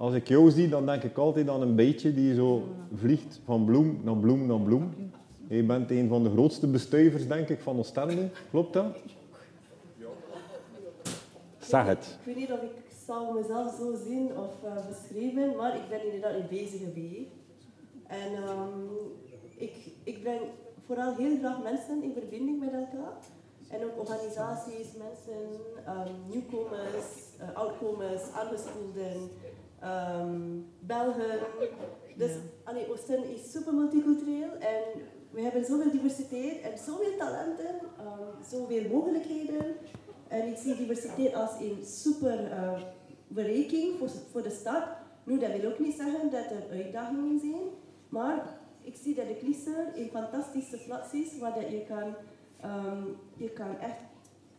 Als 0.00 0.14
ik 0.14 0.28
jou 0.28 0.50
zie, 0.50 0.68
dan 0.68 0.86
denk 0.86 1.02
ik 1.02 1.18
altijd 1.18 1.48
aan 1.48 1.60
een 1.60 1.74
beetje 1.74 2.14
die 2.14 2.34
zo 2.34 2.62
vliegt 2.94 3.40
van 3.44 3.64
bloem 3.64 4.00
naar 4.02 4.16
bloem 4.16 4.46
naar 4.46 4.60
bloem. 4.60 4.92
Je 5.48 5.64
bent 5.64 5.90
een 5.90 6.08
van 6.08 6.22
de 6.22 6.30
grootste 6.30 6.66
bestuivers, 6.66 7.28
denk 7.28 7.48
ik, 7.48 7.60
van 7.60 7.78
Oostende. 7.78 8.30
Klopt 8.50 8.72
dat? 8.72 8.96
Zeg 11.58 11.86
het. 11.86 12.18
Ik 12.18 12.26
weet 12.26 12.36
niet 12.36 12.52
of 12.52 12.62
ik 12.62 12.70
zou 13.06 13.40
mezelf 13.40 13.74
zo 13.76 13.94
zien 14.06 14.30
of 14.38 14.52
uh, 14.64 14.86
beschrijven, 14.88 15.56
maar 15.56 15.76
ik 15.76 15.88
ben 15.88 16.04
inderdaad 16.04 16.34
een 16.34 16.48
bezige 16.48 16.86
bee. 16.86 17.28
En 18.06 18.32
um, 18.32 18.88
ik, 19.56 19.74
ik 20.04 20.22
breng 20.22 20.40
vooral 20.86 21.14
heel 21.14 21.38
graag 21.38 21.62
mensen 21.62 22.02
in 22.02 22.12
verbinding 22.12 22.60
met 22.60 22.72
elkaar. 22.72 23.16
En 23.68 23.84
ook 23.84 23.98
organisaties, 23.98 24.86
mensen, 24.98 25.42
um, 25.88 26.14
nieuwkomers, 26.30 27.08
uh, 27.40 27.56
oudkomers, 27.56 28.22
armeschoolden, 28.32 29.30
um, 29.84 30.66
Belgen. 30.80 31.38
Dus 32.16 32.30
allee, 32.64 32.90
Oosten 32.90 33.24
is 33.24 33.50
super 33.52 33.74
multicultureel 33.74 34.52
en 34.58 34.82
we 35.30 35.40
hebben 35.40 35.64
zoveel 35.64 35.90
diversiteit 35.90 36.60
en 36.60 36.78
zoveel 36.78 37.16
talenten, 37.18 37.74
um, 38.00 38.44
zoveel 38.50 38.88
mogelijkheden. 38.88 39.76
En 40.28 40.48
ik 40.48 40.56
zie 40.56 40.76
diversiteit 40.76 41.34
als 41.34 41.50
een 41.60 41.84
super 41.84 42.44
uh, 42.44 43.98
voor, 43.98 44.10
voor 44.30 44.42
de 44.42 44.50
stad. 44.50 44.82
Nu, 45.24 45.38
dat 45.38 45.60
wil 45.60 45.70
ook 45.70 45.78
niet 45.78 45.96
zeggen 45.96 46.30
dat 46.30 46.50
er 46.50 46.70
uitdagingen 46.70 47.38
zijn, 47.38 47.68
maar 48.08 48.58
ik 48.82 48.96
zie 48.96 49.14
dat 49.14 49.28
de 49.28 49.36
Klisser 49.36 49.92
een 49.94 50.08
fantastische 50.08 50.78
plaats 50.86 51.12
is 51.12 51.38
waar 51.38 51.54
dat 51.54 51.70
je 51.70 51.84
kan, 51.88 52.14
um, 52.64 53.16
je 53.36 53.50
kan 53.50 53.78
echt 53.78 54.00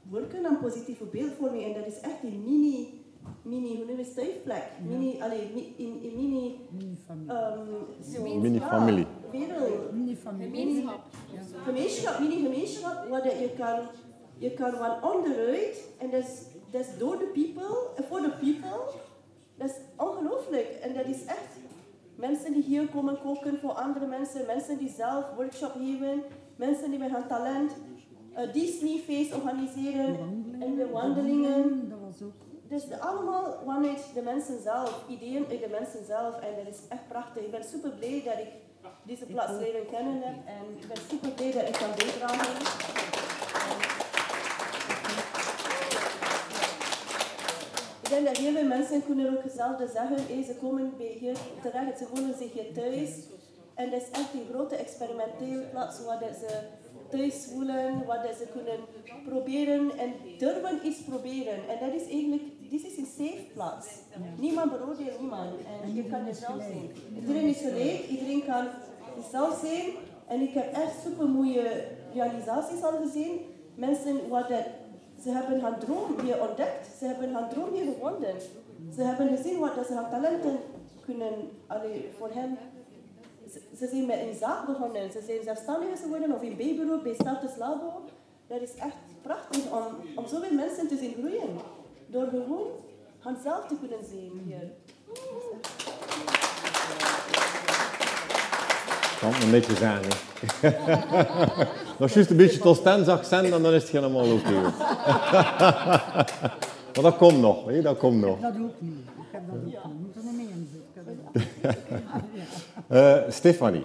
werken 0.10 0.46
aan 0.46 0.60
positieve 0.60 1.06
beeldvorming. 1.06 1.64
En 1.64 1.74
dat 1.74 1.88
is 1.88 2.00
echt 2.00 2.24
een 2.24 2.44
mini 2.44 3.01
mini, 3.42 3.78
hoe 3.78 3.86
noem 3.86 3.98
je 3.98 4.04
stuifplek? 4.04 4.64
Mini, 4.88 5.22
allee, 5.22 5.52
mi, 5.54 5.74
in, 5.78 6.02
in 6.02 6.16
mini... 6.16 6.60
Mini-familie. 6.70 8.36
Um, 8.36 8.42
mini-familie. 8.42 9.06
Wereld. 9.32 9.92
Mini-familie. 9.94 10.50
Gemeenschap. 10.50 11.02
Gemeenschap, 11.64 12.20
mini-gemeenschap, 12.20 13.10
waar 13.10 13.24
dat 13.24 13.40
je 13.40 13.50
kan, 13.58 13.80
je 14.38 14.52
kan 14.54 14.72
van 14.72 15.14
onderuit, 15.14 15.90
en 15.98 16.10
dat 16.10 16.24
is, 16.24 16.46
dat 16.72 16.82
is 16.82 16.98
door 16.98 17.18
de 17.18 17.30
people, 17.34 17.78
en 17.96 18.04
voor 18.04 18.22
de 18.22 18.30
people. 18.30 18.80
Dat 19.58 19.70
is 19.70 19.76
ongelooflijk. 19.98 20.68
En 20.82 20.94
dat 20.94 21.06
is 21.06 21.26
echt 21.26 21.58
mensen 22.16 22.54
die 22.54 22.64
hier 22.64 22.88
komen 22.88 23.22
koken 23.22 23.60
voor 23.60 23.72
andere 23.72 24.08
mensen, 24.08 24.46
mensen 24.46 24.78
die 24.78 24.90
zelf 24.90 25.26
workshop 25.36 25.72
geven, 25.72 26.24
mensen 26.56 26.90
die 26.90 27.00
met 27.00 27.12
hun 27.12 27.28
talent 27.28 27.72
uh, 28.38 28.54
Disney-feest 28.54 29.36
organiseren 29.36 30.18
en 30.60 30.76
de 30.76 30.90
wandelingen. 30.92 31.90
Dat 31.90 32.00
was 32.00 32.22
ook 32.22 32.34
dus 32.72 33.00
allemaal 33.00 33.58
vanuit 33.66 34.04
de 34.14 34.22
mensen 34.22 34.62
zelf, 34.62 35.04
ideeën 35.08 35.46
uit 35.50 35.60
de 35.60 35.68
mensen 35.80 36.06
zelf. 36.06 36.40
En 36.40 36.56
dat 36.56 36.74
is 36.74 36.80
echt 36.90 37.08
prachtig. 37.08 37.44
Ik 37.44 37.52
ben 37.52 37.64
super 37.64 37.90
blij 37.90 38.22
dat 38.26 38.38
ik 38.38 38.52
deze 39.04 39.26
plaats 39.26 39.52
leren 39.52 39.86
kennen 39.86 40.22
heb. 40.22 40.36
En 40.46 40.64
ik 40.78 40.88
ben 40.88 41.04
super 41.10 41.30
blij 41.30 41.52
dat 41.52 41.68
ik 41.68 41.74
kan 41.74 41.90
bijdragen. 41.96 42.62
Ik 48.02 48.10
denk 48.10 48.26
dat 48.26 48.38
heel 48.38 48.54
veel 48.54 48.68
mensen 48.68 49.06
kunnen 49.06 49.38
ook 49.38 49.44
hetzelfde 49.44 49.88
zeggen. 49.88 50.44
Ze 50.44 50.56
komen 50.62 50.94
bij 50.98 51.18
hier 51.20 51.38
terecht, 51.62 51.98
ze 51.98 52.06
voelen 52.14 52.38
zich 52.38 52.54
hier 52.54 52.74
thuis. 52.74 53.10
En 53.74 53.90
dat 53.90 54.02
is 54.02 54.10
echt 54.10 54.34
een 54.34 54.48
grote 54.54 54.76
experimentele 54.76 55.62
plaats 55.62 56.06
waar 56.06 56.20
ze 56.20 56.60
thuis 57.12 57.46
voelen, 57.52 58.06
wat 58.06 58.20
ze 58.38 58.48
kunnen 58.52 58.80
proberen 59.26 59.98
en 59.98 60.14
durven 60.38 60.88
iets 60.88 61.02
proberen. 61.02 61.70
En 61.70 61.78
dat 61.80 62.02
is 62.02 62.10
eigenlijk, 62.10 62.44
dit 62.70 62.86
is 62.86 62.98
een 62.98 63.12
safe 63.18 63.46
plaats. 63.54 63.88
Niemand 64.40 64.72
beoordeelt 64.72 65.20
niemand. 65.20 65.50
En 65.84 65.96
je 65.96 66.04
kan 66.04 66.26
jezelf 66.26 66.62
zijn. 66.62 66.92
Iedereen 67.16 67.48
is 67.48 67.58
gelijk, 67.58 68.08
iedereen 68.10 68.46
kan 68.46 68.66
jezelf 69.16 69.60
zijn. 69.66 69.86
En 70.28 70.42
ik 70.42 70.54
heb 70.54 70.74
echt 70.74 71.02
super 71.04 71.30
mooie 71.30 71.88
realisaties 72.14 72.84
al 72.84 72.98
gezien. 73.04 73.40
Mensen 73.76 74.30
wat 74.30 74.50
dat, 74.50 74.66
ze 75.24 75.30
hebben 75.30 75.62
hun 75.62 75.80
droom 75.80 76.20
hier 76.24 76.42
ontdekt. 76.50 76.88
Ze 77.00 77.06
hebben 77.06 77.36
hun 77.36 77.50
droom 77.50 77.74
hier 77.74 77.86
gevonden. 77.94 78.36
Ze 78.96 79.02
hebben 79.02 79.38
gezien 79.38 79.60
wat 79.60 79.76
dat 79.76 79.88
ze 79.88 79.94
hun 79.94 80.10
talenten 80.10 80.58
kunnen 81.06 81.34
allee, 81.68 82.10
voor 82.18 82.30
hen 82.34 82.58
ze 83.78 83.88
zijn 83.88 84.06
met 84.06 84.20
een 84.20 84.38
zaak 84.40 84.66
begonnen, 84.66 85.12
ze 85.12 85.22
zijn 85.26 85.44
zelfstandig 85.44 86.00
geworden 86.02 86.32
of 86.36 86.42
in 86.42 86.58
bijberoep 86.58 87.04
bij 87.04 87.14
Status 87.14 87.52
Labo. 87.58 88.02
Dat 88.48 88.62
is 88.62 88.76
echt 88.76 88.96
prachtig 89.22 89.72
om, 89.72 89.84
om 90.16 90.28
zoveel 90.28 90.54
mensen 90.54 90.88
te 90.88 90.98
zien 90.98 91.14
groeien. 91.14 91.58
Door 92.08 92.28
gewoon 92.28 92.68
zelf 93.44 93.68
te 93.68 93.76
kunnen 93.80 94.06
zien 94.10 94.42
hier. 94.46 94.72
Kan 99.20 99.34
een 99.42 99.52
beetje 99.52 99.76
zijn, 99.76 100.02
hè. 100.02 100.70
Nog 102.00 102.12
juist 102.12 102.30
een 102.30 102.38
beetje 102.38 102.60
tot 102.60 102.78
Stens 102.78 103.08
accent 103.08 103.52
en 103.52 103.62
dan 103.62 103.74
is 103.74 103.82
het 103.82 103.92
helemaal 103.92 104.32
oké. 104.32 104.74
Maar 106.94 107.04
dat 107.04 107.18
komt 107.18 107.40
nog, 107.40 107.66
hè? 107.66 107.82
dat 107.82 107.98
komt 107.98 108.22
nog. 108.22 108.40
Dat 108.40 108.54
ook 108.54 108.82
niet. 108.82 108.94
Ik 108.94 109.24
heb 109.32 109.42
dat 109.48 109.56
ook 109.56 109.66
niet. 109.66 109.78
Moet 110.02 110.16
er 110.16 110.34
mee 110.34 110.48
uh, 112.92 113.32
Stefanie, 113.40 113.84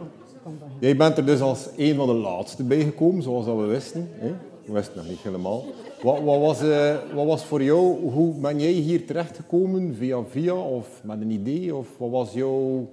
jij 0.80 0.96
bent 0.96 1.16
er 1.16 1.26
dus 1.26 1.40
als 1.40 1.68
een 1.76 1.94
van 1.94 2.06
de 2.06 2.14
laatste 2.14 2.64
bijgekomen, 2.64 3.22
zoals 3.22 3.46
dat 3.46 3.56
we 3.56 3.64
wisten. 3.64 4.08
Hè? 4.12 4.34
We 4.64 4.72
wisten 4.72 4.96
nog 4.96 5.08
niet 5.08 5.18
helemaal. 5.18 5.64
Wat, 6.02 6.20
wat, 6.20 6.40
was, 6.40 6.62
uh, 6.62 6.96
wat 7.14 7.26
was 7.26 7.44
voor 7.44 7.62
jou, 7.62 8.10
hoe 8.10 8.34
ben 8.34 8.60
jij 8.60 8.70
hier 8.70 9.06
terechtgekomen? 9.06 9.94
Via 9.94 10.25
via 10.25 10.54
of 10.54 11.00
met 11.04 11.20
een 11.20 11.30
idee? 11.30 11.75
Of 11.75 11.88
wat 11.98 12.10
was 12.10 12.32
jouw 12.32 12.88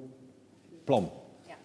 plan? 0.84 1.10
Ja. 1.48 1.55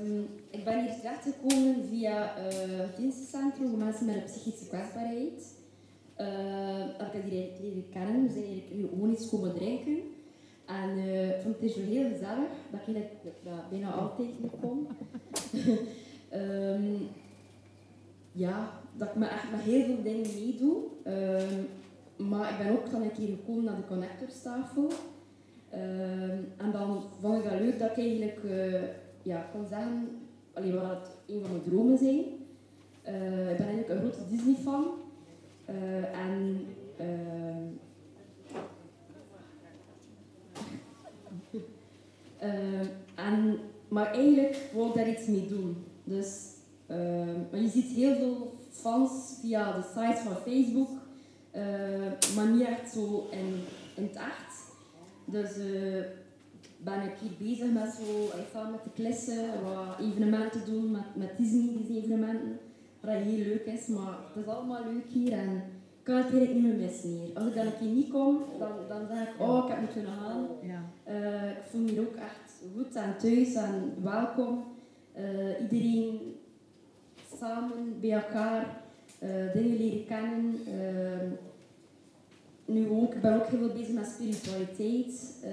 Um, 0.00 0.28
ik 0.50 0.64
ben 0.64 0.80
hier 0.84 0.94
terechtgekomen 1.00 1.84
via 1.88 2.36
uh, 2.38 2.44
het 2.78 2.96
dienstencentrum 2.96 3.68
voor 3.68 3.78
mensen 3.78 4.06
met 4.06 4.14
een 4.14 4.24
psychische 4.24 4.66
kwetsbaarheid. 4.66 5.60
Uh, 6.22 6.98
dat 6.98 7.06
ik 7.06 7.12
eigenlijk 7.12 7.58
leren 7.60 7.88
kennen. 7.90 8.22
We 8.22 8.32
zijn 8.32 8.44
eigenlijk 8.44 8.92
gewoon 8.92 9.12
iets 9.12 9.28
komen 9.28 9.54
drinken. 9.54 9.98
En 10.66 10.90
vond 11.42 11.60
het 11.60 11.72
zo 11.72 11.80
heel 11.80 12.08
gezellig 12.08 12.50
dat 12.70 12.96
ik 12.96 13.06
dat 13.44 13.70
bijna 13.70 13.92
altijd 13.92 14.42
niet 14.42 14.52
kom. 14.60 14.86
um, 16.40 17.08
ja, 18.32 18.70
dat 18.96 19.08
ik 19.08 19.14
me 19.14 19.26
echt 19.26 19.50
met 19.50 19.60
heel 19.60 19.84
veel 19.84 20.02
dingen 20.02 20.34
meedoe. 20.34 20.76
Um, 21.06 21.68
maar 22.28 22.50
ik 22.50 22.58
ben 22.58 22.72
ook 22.72 22.90
dan 22.90 23.02
een 23.02 23.12
keer 23.12 23.28
gekomen 23.28 23.64
naar 23.64 23.76
de 23.76 23.86
connectorstafel. 23.86 24.90
Um, 25.74 26.46
en 26.56 26.70
dan 26.72 27.02
vond 27.20 27.44
ik 27.44 27.50
dat 27.50 27.60
leuk 27.60 27.78
dat 27.78 27.90
ik 27.90 27.96
eigenlijk 27.96 28.42
uh, 28.44 28.82
ja, 29.22 29.46
kon 29.52 29.66
zeggen 29.66 30.08
alleen 30.52 30.74
wat 30.74 30.90
het 30.90 31.10
een 31.26 31.40
van 31.40 31.50
mijn 31.50 31.62
dromen 31.62 31.98
zijn. 31.98 32.18
Ik 33.50 33.56
ben 33.56 33.66
eigenlijk 33.66 33.88
een 33.88 33.98
grote 33.98 34.28
Disney-fan. 34.30 34.84
Uh, 35.68 36.18
en 36.18 36.66
Uh, 42.42 42.80
en, 43.14 43.58
maar 43.88 44.12
eigenlijk 44.12 44.56
wil 44.72 44.86
ik 44.86 44.94
daar 44.94 45.08
iets 45.08 45.26
mee 45.26 45.48
doen. 45.48 45.84
Dus, 46.04 46.46
uh, 46.90 46.96
maar 47.50 47.60
je 47.60 47.68
ziet 47.68 47.96
heel 47.96 48.16
veel 48.16 48.54
fans 48.70 49.10
via 49.40 49.72
de 49.72 49.82
site 49.82 50.20
van 50.24 50.36
Facebook, 50.36 50.88
uh, 51.54 52.34
maar 52.36 52.46
niet 52.46 52.66
echt 52.66 52.92
zo 52.92 53.28
in, 53.30 53.64
in 53.96 54.02
het 54.02 54.16
echt. 54.16 54.70
Dus 55.24 55.50
ben 56.76 57.02
ik 57.02 57.12
hier 57.20 57.48
bezig 57.48 57.72
met 57.72 57.94
zo, 57.94 58.30
samen 58.52 58.70
met 58.70 58.84
de 58.84 59.02
klassen, 59.02 59.62
wat 59.62 59.98
evenementen 60.00 60.64
doen 60.64 60.90
met, 61.14 61.36
Disney, 61.38 61.86
evenementen. 61.90 62.58
Wat 63.02 63.14
heel 63.14 63.44
leuk 63.44 63.64
is, 63.64 63.86
maar 63.86 64.18
het 64.32 64.44
is 64.44 64.52
allemaal 64.52 64.84
leuk 64.84 65.08
hier 65.08 65.32
en 65.32 65.62
ik 66.02 66.08
kan 66.08 66.16
het 66.16 66.24
eigenlijk 66.24 66.54
niet 66.54 66.62
meer 66.62 66.86
missen 66.86 67.10
hier. 67.10 67.30
Als 67.34 67.46
ik 67.46 67.54
dan 67.54 67.66
een 67.66 67.78
keer 67.78 67.88
niet 67.88 68.10
kom, 68.10 68.38
dan, 68.58 68.72
dan 68.88 69.06
zeg 69.08 69.28
ik, 69.28 69.40
oh, 69.40 69.64
ik 69.64 69.70
heb 69.70 69.80
moeten 69.80 70.06
gaan. 70.06 70.46
Ja. 70.62 70.82
Uh, 71.08 71.50
ik 71.50 71.64
voel 71.70 71.80
me 71.80 71.90
hier 71.90 72.00
ook 72.00 72.14
echt 72.14 72.62
goed 72.76 72.94
en 72.94 73.16
thuis 73.18 73.54
en 73.54 73.94
welkom. 74.02 74.64
Uh, 75.18 75.70
iedereen 75.70 76.36
samen 77.38 78.00
bij 78.00 78.10
elkaar 78.10 78.82
uh, 79.22 79.52
dingen 79.52 79.76
leren 79.76 80.04
kennen. 80.06 80.58
nu 82.64 82.88
ook, 82.88 83.14
ik 83.14 83.20
ben 83.20 83.34
ook 83.34 83.46
heel 83.46 83.58
veel 83.58 83.72
bezig 83.72 83.94
met 83.94 84.06
spiritualiteit. 84.06 85.44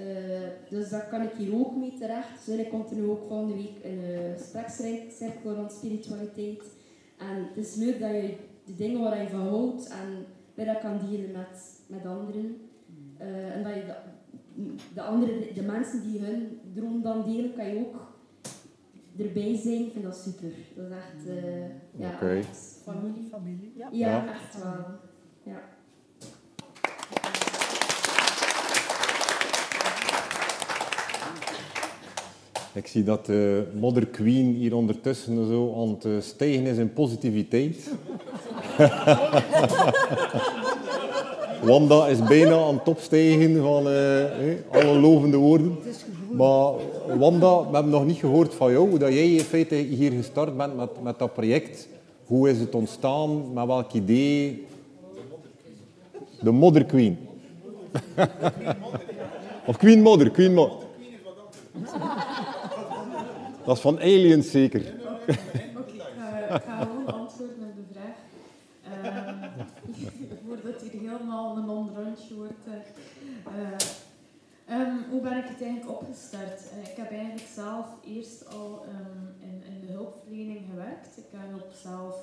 dus 0.68 0.88
daar 0.88 1.08
kan 1.08 1.22
ik 1.22 1.32
hier 1.36 1.54
ook 1.54 1.76
mee 1.76 1.94
terecht. 1.98 2.46
Dus 2.46 2.56
ik 2.56 2.70
komt 2.70 2.90
er 2.90 2.96
nu 2.96 3.08
ook 3.08 3.28
volgende 3.28 3.54
week 3.54 3.84
een 3.84 4.38
gesprekscirkel 4.38 5.54
rond 5.54 5.72
spiritualiteit. 5.72 6.78
En 7.20 7.46
het 7.48 7.56
is 7.56 7.74
leuk 7.74 8.00
dat 8.00 8.10
je 8.10 8.36
de 8.64 8.76
dingen 8.76 9.00
waar 9.00 9.22
je 9.22 9.28
van 9.28 9.48
houdt 9.48 9.88
en 9.88 10.26
dat 10.54 10.66
je 10.66 10.72
dat 10.72 10.80
kan 10.80 10.98
delen 11.10 11.32
met, 11.32 11.80
met 11.86 12.06
anderen. 12.06 12.56
Uh, 13.20 13.56
en 13.56 13.62
dat 13.62 13.74
je 13.74 13.84
de, 13.86 13.94
de, 14.94 15.02
andere, 15.02 15.52
de 15.54 15.62
mensen 15.62 16.02
die 16.02 16.20
hun 16.20 16.60
droom 16.74 17.02
dan 17.02 17.24
delen, 17.24 17.54
kan 17.54 17.66
je 17.66 17.78
ook 17.78 17.94
erbij 19.18 19.56
zijn. 19.56 19.86
Ik 19.86 19.92
vind 19.92 20.04
dat 20.04 20.16
super. 20.16 20.52
Dat 20.76 20.86
is 20.86 20.92
echt, 20.92 21.26
uh, 21.26 21.66
ja, 21.98 22.14
okay. 22.14 22.38
echt 22.38 22.80
familie. 22.82 23.28
familie. 23.30 23.72
Ja, 23.76 23.88
ja, 23.92 24.32
echt 24.32 24.62
wel. 24.62 24.84
Ja. 25.42 25.60
Ik 32.72 32.86
zie 32.86 33.04
dat 33.04 33.26
de 33.26 33.66
Mother 33.80 34.06
Queen 34.06 34.54
hier 34.54 34.74
ondertussen 34.74 35.46
zo 35.46 35.74
aan 35.76 35.98
het 36.00 36.24
stijgen 36.24 36.66
is 36.66 36.76
in 36.76 36.92
positiviteit. 36.92 37.90
Wanda 41.62 42.06
is 42.06 42.22
bijna 42.22 42.56
aan 42.56 42.74
het 42.74 42.88
opstijgen 42.88 43.60
van 43.60 43.86
uh, 43.86 44.24
alle 44.70 44.98
lovende 44.98 45.36
woorden. 45.36 45.78
Maar 46.32 46.72
Wanda, 47.18 47.58
we 47.58 47.74
hebben 47.74 47.92
nog 47.92 48.04
niet 48.04 48.18
gehoord 48.18 48.54
van 48.54 48.72
jou, 48.72 48.88
hoe 48.88 48.98
dat 48.98 49.12
jij 49.12 49.32
in 49.32 49.44
feite 49.44 49.74
hier 49.74 50.10
gestart 50.10 50.56
bent 50.56 50.76
met, 50.76 51.02
met 51.02 51.18
dat 51.18 51.32
project. 51.32 51.88
Hoe 52.24 52.50
is 52.50 52.58
het 52.58 52.74
ontstaan? 52.74 53.52
Met 53.52 53.66
welk 53.66 53.92
idee? 53.92 54.66
De 56.40 56.50
Mother 56.50 56.84
Queen. 56.84 57.18
of 59.66 59.76
Queen 59.76 60.02
Mother, 60.02 60.30
Queen 60.30 60.54
Mother. 60.54 60.88
Dat 63.64 63.76
is 63.76 63.82
van 63.82 63.98
aliens 63.98 64.50
zeker. 64.50 64.94
Oké, 65.76 65.92
ik 65.92 66.02
ga 66.64 66.84
gewoon 66.84 67.06
antwoorden 67.06 67.68
op 67.68 67.76
de 67.76 67.82
vraag. 67.92 68.16
Uh, 69.04 69.42
voordat 70.46 70.82
hier 70.82 71.00
helemaal 71.10 71.56
een 71.56 71.68
onderrondje 71.68 72.34
wordt. 72.34 72.66
Uh, 72.66 72.74
um, 74.78 75.04
hoe 75.10 75.20
ben 75.20 75.36
ik 75.36 75.44
het 75.44 75.62
eigenlijk 75.62 76.00
opgestart? 76.00 76.60
Uh, 76.60 76.90
ik 76.90 76.96
heb 76.96 77.10
eigenlijk 77.10 77.48
zelf 77.54 77.86
eerst 78.04 78.54
al 78.54 78.84
um, 78.88 79.34
in, 79.48 79.62
in, 79.72 79.80
de 79.86 79.92
hulpverlening 79.92 80.60
gewerkt. 80.70 81.16
Ik 81.16 81.24
heb 81.30 81.62
ook 81.62 81.72
zelf 81.82 82.16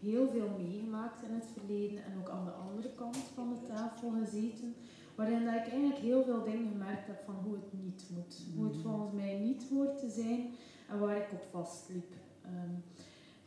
heel 0.00 0.28
veel 0.32 0.50
meegemaakt 0.58 1.22
in 1.28 1.34
het 1.34 1.46
verleden 1.58 1.98
en 1.98 2.12
ook 2.20 2.30
aan 2.30 2.44
de 2.44 2.50
andere 2.50 2.90
kant 2.94 3.16
van 3.34 3.48
de 3.48 3.66
tafel 3.74 4.12
gezeten. 4.24 4.74
Waarin 5.14 5.44
dat 5.44 5.54
ik 5.54 5.72
eigenlijk 5.72 6.00
heel 6.00 6.24
veel 6.24 6.44
dingen 6.44 6.68
gemerkt 6.72 7.06
heb 7.06 7.20
van 7.24 7.34
hoe 7.44 7.54
het 7.54 7.72
niet 7.82 8.04
moet. 8.14 8.42
Hoe 8.56 8.64
het 8.64 8.76
volgens 8.82 9.12
mij 9.12 9.34
niet 9.34 9.64
hoort 9.70 9.98
te 9.98 10.10
zijn 10.10 10.54
en 10.88 10.98
waar 10.98 11.16
ik 11.16 11.28
op 11.32 11.46
vastliep. 11.50 12.12
Um, 12.46 12.84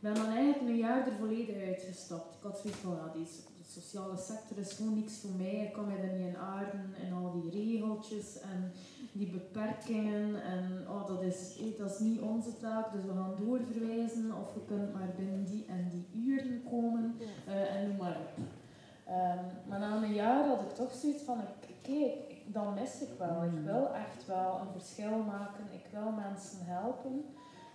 ben 0.00 0.14
dan 0.14 0.32
eigenlijk 0.32 0.68
een 0.68 0.76
jaar 0.76 1.06
er 1.06 1.12
volledig 1.12 1.66
uitgestapt. 1.66 2.34
Ik 2.34 2.42
had 2.42 2.58
zoiets 2.58 2.80
van, 2.80 2.94
ja, 2.94 3.12
de 3.12 3.26
sociale 3.68 4.16
sector 4.16 4.58
is 4.58 4.72
gewoon 4.72 4.94
niks 4.94 5.18
voor 5.18 5.30
mij. 5.30 5.64
Ik 5.64 5.72
kan 5.72 5.86
me 5.86 5.96
er 5.96 6.16
niet 6.16 6.26
in 6.26 6.36
aarden 6.36 6.94
en 7.04 7.12
al 7.12 7.40
die 7.40 7.50
regeltjes 7.50 8.40
en 8.40 8.72
die 9.12 9.30
beperkingen. 9.30 10.42
En 10.42 10.86
oh, 10.88 11.06
dat, 11.06 11.22
is, 11.22 11.58
dat 11.78 11.90
is 11.90 11.98
niet 11.98 12.20
onze 12.20 12.56
taak, 12.56 12.92
dus 12.92 13.02
we 13.04 13.12
gaan 13.12 13.34
doorverwijzen 13.38 14.34
of 14.40 14.54
je 14.54 14.64
kunt 14.66 14.92
maar 14.92 15.08
binnen 15.16 15.44
die 15.44 15.64
en 15.68 15.88
die 15.90 16.22
uren 16.24 16.62
komen 16.70 17.16
uh, 17.48 17.74
en 17.74 17.88
noem 17.88 17.96
maar 17.96 18.16
op. 18.16 18.44
Ehm, 19.06 19.44
maar 19.68 19.78
na 19.78 20.02
een 20.02 20.14
jaar 20.14 20.46
had 20.46 20.60
ik 20.60 20.74
toch 20.74 20.94
zoiets 20.94 21.22
van, 21.22 21.38
oké, 21.38 22.12
dan 22.52 22.74
mis 22.74 23.00
ik 23.00 23.18
wel. 23.18 23.44
Ik 23.44 23.64
wil 23.64 23.94
echt 23.94 24.26
wel 24.26 24.60
een 24.60 24.80
verschil 24.80 25.18
maken. 25.18 25.64
Ik 25.72 25.86
wil 25.92 26.10
mensen 26.10 26.58
helpen. 26.62 27.24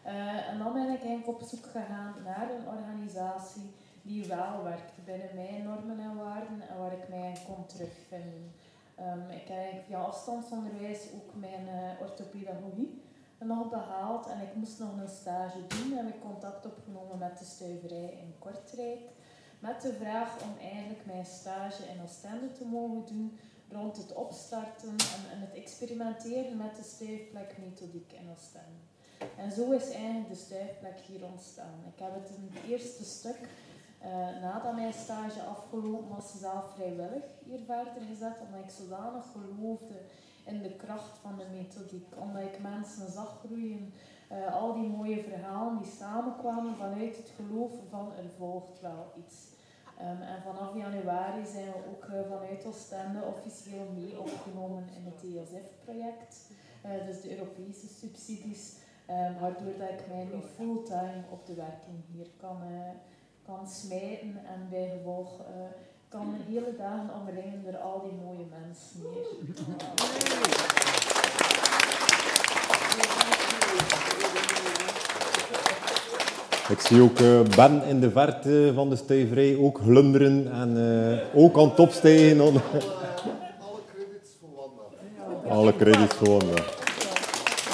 Eh, 0.04 0.50
en 0.50 0.58
dan 0.58 0.74
ben 0.74 0.90
ik 0.90 1.04
eigenlijk 1.04 1.28
op 1.28 1.42
zoek 1.42 1.66
gegaan 1.66 2.14
naar 2.24 2.50
een 2.52 2.68
organisatie 2.68 3.74
die 4.02 4.28
wel 4.28 4.64
werkt 4.64 5.06
binnen 5.06 5.36
mijn 5.36 5.64
normen 5.64 6.00
en 6.00 6.16
waarden 6.16 6.62
en 6.70 6.78
waar 6.80 6.94
ik 6.94 7.10
mij 7.10 7.30
in 7.30 7.46
kon 7.46 7.66
terugvinden. 7.66 8.52
Um, 9.00 9.30
ik 9.30 9.48
heb 9.48 9.86
via 9.86 10.00
afstandsonderwijs 10.00 11.08
ook 11.16 11.36
mijn 11.36 11.68
uh, 11.68 12.02
orthopedagogie 12.02 13.02
nog 13.40 13.70
behaald 13.70 14.28
en 14.28 14.42
ik 14.42 14.56
moest 14.56 14.80
nog 14.80 14.98
een 14.98 15.10
stage 15.10 15.68
doen 15.68 15.98
en 15.98 16.08
ik 16.08 16.22
contact 16.22 16.66
opgenomen 16.66 17.18
met 17.18 17.40
de 17.40 17.46
stuiverij 17.46 18.18
in 18.22 18.36
Kortrijk 18.40 19.00
met 19.60 19.82
de 19.82 19.94
vraag 19.94 20.44
om 20.44 20.58
eigenlijk 20.62 21.06
mijn 21.06 21.26
stage 21.26 21.84
in 21.84 22.02
Oostende 22.04 22.52
te 22.52 22.66
mogen 22.66 23.06
doen 23.06 23.40
rond 23.72 23.98
het 23.98 24.14
opstarten 24.14 24.90
en, 24.90 25.40
het 25.40 25.54
experimenteren 25.54 26.58
met 26.58 26.76
de 26.76 26.84
stuifplekmethodiek 26.84 28.12
in 28.12 28.30
Oostende. 28.32 28.84
En 29.38 29.52
zo 29.52 29.72
is 29.72 29.90
eigenlijk 29.90 30.30
de 30.30 30.36
stuifplek 30.36 31.00
hier 31.00 31.24
ontstaan. 31.24 31.84
Ik 31.94 32.00
heb 32.00 32.14
het 32.14 32.30
in 32.38 32.50
het 32.52 32.72
eerste 32.72 33.04
stuk, 33.04 33.40
uh, 34.02 34.08
nadat 34.42 34.76
mijn 34.76 34.94
stage 34.94 35.42
afgelopen 35.42 36.16
was, 36.16 36.40
zelf 36.40 36.74
vrijwillig 36.76 37.24
hier 37.46 37.60
verder 37.66 38.04
gezet, 38.10 38.38
omdat 38.46 38.64
ik 38.64 38.70
zodanig 38.70 39.26
geloofde 39.32 40.02
in 40.46 40.62
de 40.62 40.76
kracht 40.76 41.18
van 41.22 41.38
de 41.38 41.46
methodiek. 41.52 42.08
Omdat 42.20 42.42
ik 42.42 42.62
mensen 42.62 43.12
zag 43.12 43.40
groeien, 43.46 43.94
uh, 44.32 44.56
al 44.56 44.74
die 44.74 44.90
mooie 44.90 45.24
verhalen 45.24 45.78
die 45.78 45.92
samenkwamen 45.92 46.76
vanuit 46.76 47.18
het 47.18 47.32
geloof 47.36 47.72
van 47.90 48.12
er 48.18 48.30
volgt 48.38 48.82
wel 48.82 49.14
iets. 49.26 49.36
Um, 50.02 50.22
en 50.22 50.42
vanaf 50.42 50.76
januari 50.76 51.46
zijn 51.46 51.66
we 51.66 51.78
ook 51.90 52.06
uh, 52.06 52.20
vanuit 52.30 52.66
Oostende 52.66 53.22
officieel 53.24 53.88
mee 53.94 54.20
opgenomen 54.20 54.90
in 54.98 55.06
het 55.06 55.24
ESF-project, 55.24 56.50
uh, 56.86 57.06
dus 57.06 57.22
de 57.22 57.38
Europese 57.38 57.88
subsidies, 57.88 58.76
um, 59.10 59.40
waardoor 59.40 59.78
dat 59.78 59.90
ik 59.90 60.08
mij 60.08 60.24
nu 60.24 60.42
fulltime 60.56 61.24
op 61.30 61.46
de 61.46 61.54
werking 61.54 61.98
hier 62.12 62.28
kan, 62.38 62.58
uh, 62.72 62.90
kan 63.46 63.68
smijten 63.68 64.46
en 64.46 64.68
bij 64.70 64.90
gevolg 64.98 65.42
kan 66.08 66.34
hele 66.48 66.76
dagen 66.78 67.14
omringen 67.22 67.64
door 67.64 67.78
al 67.78 68.02
die 68.02 68.12
mooie 68.12 68.46
mensen 68.46 69.02
hier. 69.02 70.85
Ik 76.70 76.80
zie 76.80 77.02
ook 77.02 77.20
uh, 77.20 77.42
Ben 77.56 77.84
in 77.84 78.00
de 78.00 78.12
verte 78.12 78.72
van 78.76 78.90
de 78.90 78.96
stuiverij 78.96 79.58
ook 79.58 79.78
glunderen 79.78 80.52
en 80.52 80.78
uh, 80.78 81.44
ook 81.44 81.58
aan 81.58 81.70
het 81.70 81.80
opstijgen. 81.80 82.40
Alle 82.40 82.60
credits 83.94 84.38
voor 84.40 84.50
Wanda. 84.56 85.56
Alle 85.56 85.76
credits 85.76 86.16
voor 86.16 86.28
Wanda. 86.28 86.62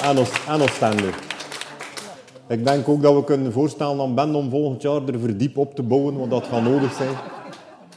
En, 0.02 0.18
Oost 0.18 0.46
en 0.48 0.60
Oostende. 0.60 1.10
Ik 2.48 2.66
denk 2.66 2.88
ook 2.88 3.02
dat 3.02 3.14
we 3.14 3.24
kunnen 3.24 3.52
voorstellen 3.52 4.00
aan 4.00 4.14
Ben 4.14 4.34
om 4.34 4.50
volgend 4.50 4.82
jaar 4.82 5.08
er 5.08 5.18
verdiep 5.20 5.56
op 5.56 5.74
te 5.74 5.82
bouwen, 5.82 6.18
want 6.18 6.30
dat 6.30 6.44
gaat 6.44 6.62
nodig 6.62 6.92
zijn. 6.92 7.16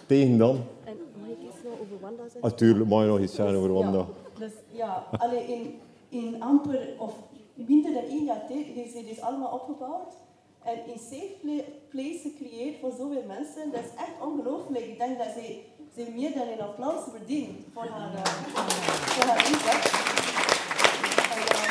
Tegen 0.06 0.38
dan. 0.38 0.60
En 0.84 0.98
mag 1.20 1.30
ik 1.30 1.38
iets 1.48 1.64
nog 1.64 1.74
over 1.74 1.98
Wanda 2.02 2.24
zeggen? 2.24 2.42
Natuurlijk, 2.42 2.90
mag 2.90 3.02
je 3.02 3.08
nog 3.08 3.20
iets 3.20 3.36
zeggen 3.36 3.56
over 3.56 3.74
Wanda. 3.74 3.98
Ja, 3.98 4.06
dus 4.40 4.52
ja, 4.72 5.04
allee, 5.12 5.46
in, 5.48 5.80
in 6.10 6.42
amper 6.42 6.80
of 6.98 7.14
minder 7.54 7.94
dan 7.94 8.04
één 8.04 8.26
jaar 8.26 8.44
tijd 8.48 8.66
dit 9.08 9.22
allemaal 9.22 9.52
opgebouwd. 9.54 10.24
En 10.66 10.78
een 10.88 11.00
safe 11.00 11.64
place 11.90 12.20
gecreëerd 12.20 12.80
voor 12.80 12.92
zoveel 12.92 13.24
mensen. 13.28 13.72
Dat 13.72 13.82
is 13.82 13.90
echt 13.98 14.22
ongelooflijk. 14.22 14.86
Ik 14.86 14.98
denk 14.98 15.18
dat 15.18 15.28
ze, 15.28 15.62
ze 15.96 16.12
meer 16.12 16.34
dan 16.34 16.48
een 16.48 16.62
applaus 16.62 17.04
verdient 17.12 17.66
voor 17.74 17.86
haar, 17.86 18.14
uh, 18.14 18.22
voor 19.06 19.26
haar 19.26 19.52
inzet. 19.52 19.92
En, 21.36 21.42
uh, 21.56 21.62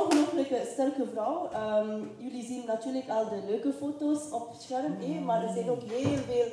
ongelooflijke 0.00 0.68
sterke 0.72 1.06
vrouw. 1.12 1.50
Um, 1.78 2.10
jullie 2.18 2.44
zien 2.44 2.66
natuurlijk 2.66 3.08
al 3.08 3.28
de 3.28 3.42
leuke 3.46 3.72
foto's 3.72 4.30
op 4.30 4.48
het 4.48 4.62
scherm, 4.62 5.00
eh, 5.00 5.20
maar 5.20 5.42
er 5.42 5.52
zijn 5.52 5.70
ook 5.70 5.82
heel 5.82 6.16
veel 6.16 6.48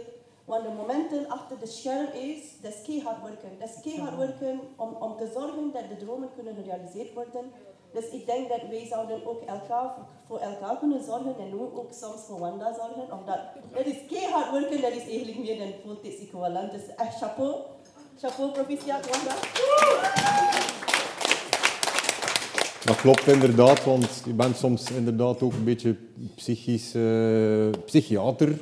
want 0.48 0.64
de 0.64 0.72
momenten 0.72 1.30
achter 1.30 1.60
de 1.60 1.66
scherm 1.66 2.08
is, 2.14 2.62
dat 2.62 2.74
is 2.74 2.82
keihard 2.82 3.24
werken. 3.24 3.60
Dat 3.60 3.70
is 3.70 3.82
keihard 3.82 4.18
werken 4.18 4.60
om, 4.76 4.96
om 5.00 5.18
te 5.18 5.30
zorgen 5.34 5.72
dat 5.72 5.90
de 5.90 6.06
dromen 6.06 6.30
kunnen 6.36 6.56
gerealiseerd 6.56 7.14
worden. 7.14 7.52
Dus 7.94 8.06
ik 8.12 8.26
denk 8.26 8.50
dat 8.50 8.62
wij 8.70 8.86
zouden 8.90 9.28
ook 9.28 9.42
elkaar, 9.42 9.94
voor 10.28 10.40
elkaar 10.40 10.78
kunnen 10.80 11.04
zorgen 11.04 11.36
en 11.40 11.60
ook, 11.60 11.78
ook 11.78 11.92
soms 12.02 12.22
voor 12.28 12.40
Wanda 12.40 12.74
zorgen. 12.74 13.20
Omdat 13.20 13.40
dat 13.74 13.86
is 13.86 13.98
keihard 14.08 14.52
werken, 14.52 14.82
dat 14.82 14.92
is 14.92 15.08
eigenlijk 15.10 15.40
meer 15.40 15.58
dan 15.58 15.74
voltijds 15.86 16.20
equivalent. 16.22 16.72
Dus 16.72 16.96
echt 16.98 17.18
chapeau. 17.18 17.56
Chapeau, 18.20 18.52
proficiat 18.52 19.10
Wanda. 19.10 19.36
Dat 22.86 22.96
klopt 22.96 23.28
inderdaad, 23.28 23.84
want 23.84 24.22
je 24.26 24.34
bent 24.34 24.58
soms 24.58 24.92
inderdaad 24.92 25.42
ook 25.42 25.54
een 25.54 25.64
beetje 25.64 25.96
psychisch 26.36 26.96
uh, 26.96 27.70
psychiater, 27.86 28.60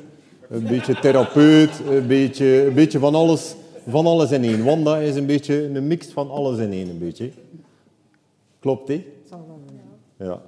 een 0.48 0.66
beetje 0.66 0.98
therapeut, 0.98 1.70
een 1.88 2.06
beetje, 2.06 2.66
een 2.66 2.74
beetje 2.74 2.98
van, 2.98 3.14
alles, 3.14 3.54
van 3.88 4.06
alles 4.06 4.30
in 4.30 4.44
één. 4.44 4.64
Wanda 4.64 4.98
is 4.98 5.14
een 5.14 5.26
beetje 5.26 5.64
een 5.64 5.86
mix 5.86 6.06
van 6.06 6.30
alles 6.30 6.58
in 6.58 6.72
één. 6.72 6.88
Een 6.88 6.98
beetje. 6.98 7.30
Klopt, 8.60 8.88
hè? 8.88 9.14
Ja. 10.16 10.42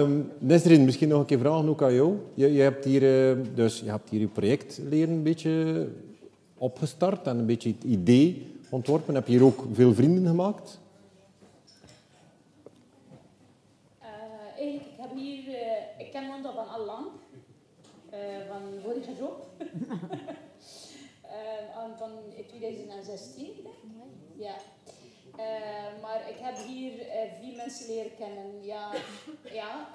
Um, 0.00 0.32
Nesrin, 0.38 0.84
misschien 0.84 1.08
nog 1.08 1.20
een 1.20 1.26
keer 1.26 1.38
vragen 1.38 1.68
ook 1.68 1.82
aan 1.82 1.94
jou. 1.94 2.18
Je, 2.34 2.52
je, 2.52 2.62
hebt 2.62 2.84
hier, 2.84 3.36
uh, 3.36 3.44
dus 3.54 3.80
je 3.80 3.90
hebt 3.90 4.10
hier 4.10 4.20
je 4.20 4.26
project 4.26 4.78
leren 4.82 5.14
een 5.14 5.22
beetje 5.22 5.88
opgestart 6.58 7.26
en 7.26 7.38
een 7.38 7.46
beetje 7.46 7.68
het 7.68 7.84
idee 7.84 8.56
ontworpen. 8.70 9.14
Heb 9.14 9.26
je 9.26 9.32
hier 9.32 9.44
ook 9.44 9.64
veel 9.72 9.94
vrienden 9.94 10.26
gemaakt? 10.26 10.80
Eigenlijk, 14.56 14.86
ik 14.86 14.96
heb 14.96 15.16
hier, 15.16 15.48
uh, 15.48 16.06
ik 16.06 16.10
ken 16.10 16.28
Wanda 16.28 16.52
van 16.54 16.68
al 16.68 16.84
lang, 16.84 17.06
van 18.48 18.62
vorige 18.82 19.10
job. 19.18 19.46
van 21.98 22.10
2016, 22.46 23.44
denk 23.44 23.56
ik. 23.56 24.42
Ja. 24.44 24.54
Uh, 25.38 26.02
maar 26.02 26.28
ik 26.28 26.36
heb 26.38 26.56
hier 26.66 26.92
uh, 26.92 27.06
vier 27.40 27.56
mensen 27.56 27.86
leren 27.86 28.16
kennen. 28.16 28.64
Ja, 28.64 28.90
ja, 29.60 29.88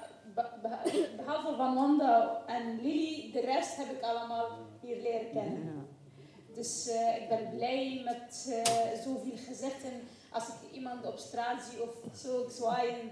behalve 1.15 1.55
van 1.55 1.75
Wanda 1.75 2.41
en 2.47 2.81
Lily, 2.81 3.31
de 3.31 3.39
rest 3.39 3.75
heb 3.75 3.89
ik 3.89 4.01
allemaal 4.01 4.47
hier 4.81 5.01
leren 5.01 5.31
kennen. 5.31 5.87
Dus 6.53 6.87
uh, 6.87 7.21
ik 7.21 7.29
ben 7.29 7.49
blij 7.55 8.01
met 8.05 8.53
zoveel 9.03 9.37
gezichten. 9.47 9.91
Als 10.29 10.47
ik 10.47 10.71
iemand 10.71 11.05
op 11.05 11.17
straat 11.17 11.63
zie 11.63 11.81
of 11.81 12.19
zo 12.21 12.41
ik 12.41 12.51
zwaaien, 12.51 13.11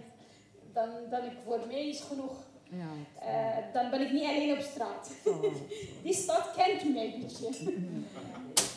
dan, 0.73 0.89
dan 1.09 1.23
ik 1.23 1.37
voor 1.45 1.59
mij 1.67 1.87
is 1.87 2.01
genoeg. 2.01 2.45
Ja, 2.69 3.71
dan 3.73 3.89
ben 3.89 4.01
ik 4.01 4.11
niet 4.11 4.23
alleen 4.23 4.57
op 4.57 4.63
straat. 4.63 5.11
Oh. 5.25 5.43
Die 6.03 6.13
stad 6.13 6.51
kent 6.55 6.93
mij 6.93 7.13
een 7.13 7.21
beetje. 7.21 7.49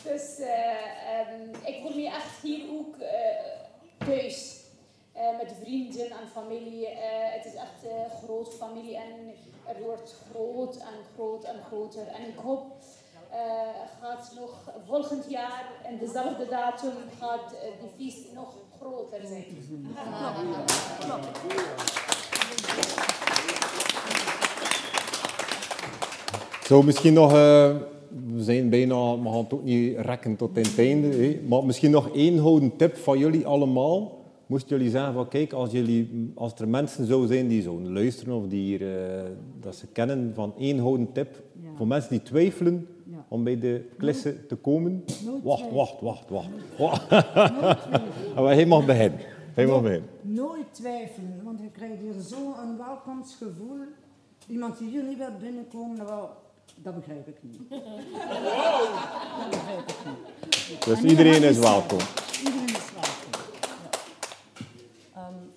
Dus 0.03 0.39
uh, 0.39 0.47
um, 0.47 1.51
ik 1.65 1.81
voel 1.81 1.95
me 1.95 2.05
echt 2.05 2.41
hier 2.41 2.63
ook 2.71 2.95
uh, 2.95 4.07
thuis. 4.07 4.59
Uh, 5.15 5.37
met 5.37 5.53
vrienden 5.63 6.09
en 6.09 6.27
familie. 6.33 6.87
het 7.31 7.45
is 7.45 7.53
echt 7.53 7.83
een 7.83 8.23
grote 8.23 8.51
familie 8.51 8.95
en 8.95 9.33
het 9.63 9.79
wordt 9.79 10.15
groot 10.31 10.75
en 10.75 10.97
groot 11.15 11.43
en 11.43 11.55
groter. 11.67 12.07
En 12.07 12.27
ik 12.27 12.37
hoop 12.37 12.63
gaat 14.01 14.31
nog 14.35 14.71
volgend 14.87 15.25
jaar 15.29 15.65
en 15.83 15.97
dezelfde 15.97 16.47
datum 16.49 16.93
gaat 17.19 17.49
de 17.49 17.87
feest 17.97 18.33
nog 18.33 18.53
groter 18.79 19.19
zijn. 19.27 19.45
Zo, 26.63 26.81
misschien 26.81 27.13
nog 27.13 27.31
we 28.27 28.43
zijn 28.43 28.69
bijna, 28.69 29.19
we 29.19 29.29
gaan 29.29 29.43
het 29.43 29.53
ook 29.53 29.63
niet 29.63 29.97
rekken 29.97 30.35
tot 30.35 30.55
het 30.55 30.77
einde. 30.77 31.39
Maar 31.47 31.65
misschien 31.65 31.91
nog 31.91 32.15
één 32.15 32.37
houden 32.37 32.75
tip 32.75 32.95
van 32.95 33.17
jullie 33.17 33.45
allemaal. 33.45 34.19
Moesten 34.45 34.77
jullie 34.77 34.91
zeggen 34.91 35.13
van 35.13 35.27
kijk, 35.27 35.53
als, 35.53 35.71
jullie, 35.71 36.31
als 36.35 36.53
er 36.53 36.67
mensen 36.67 37.05
zo 37.05 37.25
zijn 37.25 37.47
die 37.47 37.61
zo 37.61 37.81
luisteren 37.81 38.35
of 38.35 38.47
die 38.47 38.61
hier, 38.61 38.81
uh, 38.81 39.21
dat 39.59 39.75
ze 39.75 39.87
kennen 39.87 40.31
van 40.33 40.53
één 40.57 40.79
houden 40.79 41.11
tip. 41.11 41.43
Ja. 41.61 41.69
Voor 41.75 41.87
mensen 41.87 42.09
die 42.09 42.21
twijfelen 42.21 42.87
ja. 43.03 43.25
om 43.27 43.43
bij 43.43 43.59
de 43.59 43.85
klasse 43.97 44.45
te 44.45 44.55
komen. 44.55 45.03
Wacht, 45.43 45.71
wacht, 45.71 46.01
wacht, 46.01 46.29
wacht, 46.37 46.49
wacht. 46.77 47.09
Hij 48.35 48.65
mag 48.65 48.85
beginnen. 48.85 49.19
Hij 49.53 49.65
mag 49.65 49.81
beginnen. 49.81 50.09
Nooit 50.21 50.65
twijfelen, 50.71 51.41
want 51.43 51.59
je 51.59 51.71
krijgt 51.71 52.01
hier 52.01 52.13
zo'n 52.21 52.77
welkomstgevoel. 52.77 53.79
Iemand 54.47 54.77
die 54.77 54.89
hier 54.89 55.03
niet 55.03 55.17
wil 55.17 55.37
binnenkomen, 55.39 56.05
wel 56.05 56.29
dat 56.75 56.95
begrijp 56.95 57.27
ik 57.27 57.37
niet. 57.41 57.69
Dat 57.69 59.49
begrijp 59.49 59.89
ik 59.89 59.97
niet. 60.05 60.85
Dus 60.85 61.01
iedereen 61.01 61.43
is 61.43 61.57
welkom. 61.57 61.99
Iedereen 62.37 62.67
is 62.67 62.91
welkom. 62.93 63.31
Ja. 65.13 65.27
Um, 65.27 65.51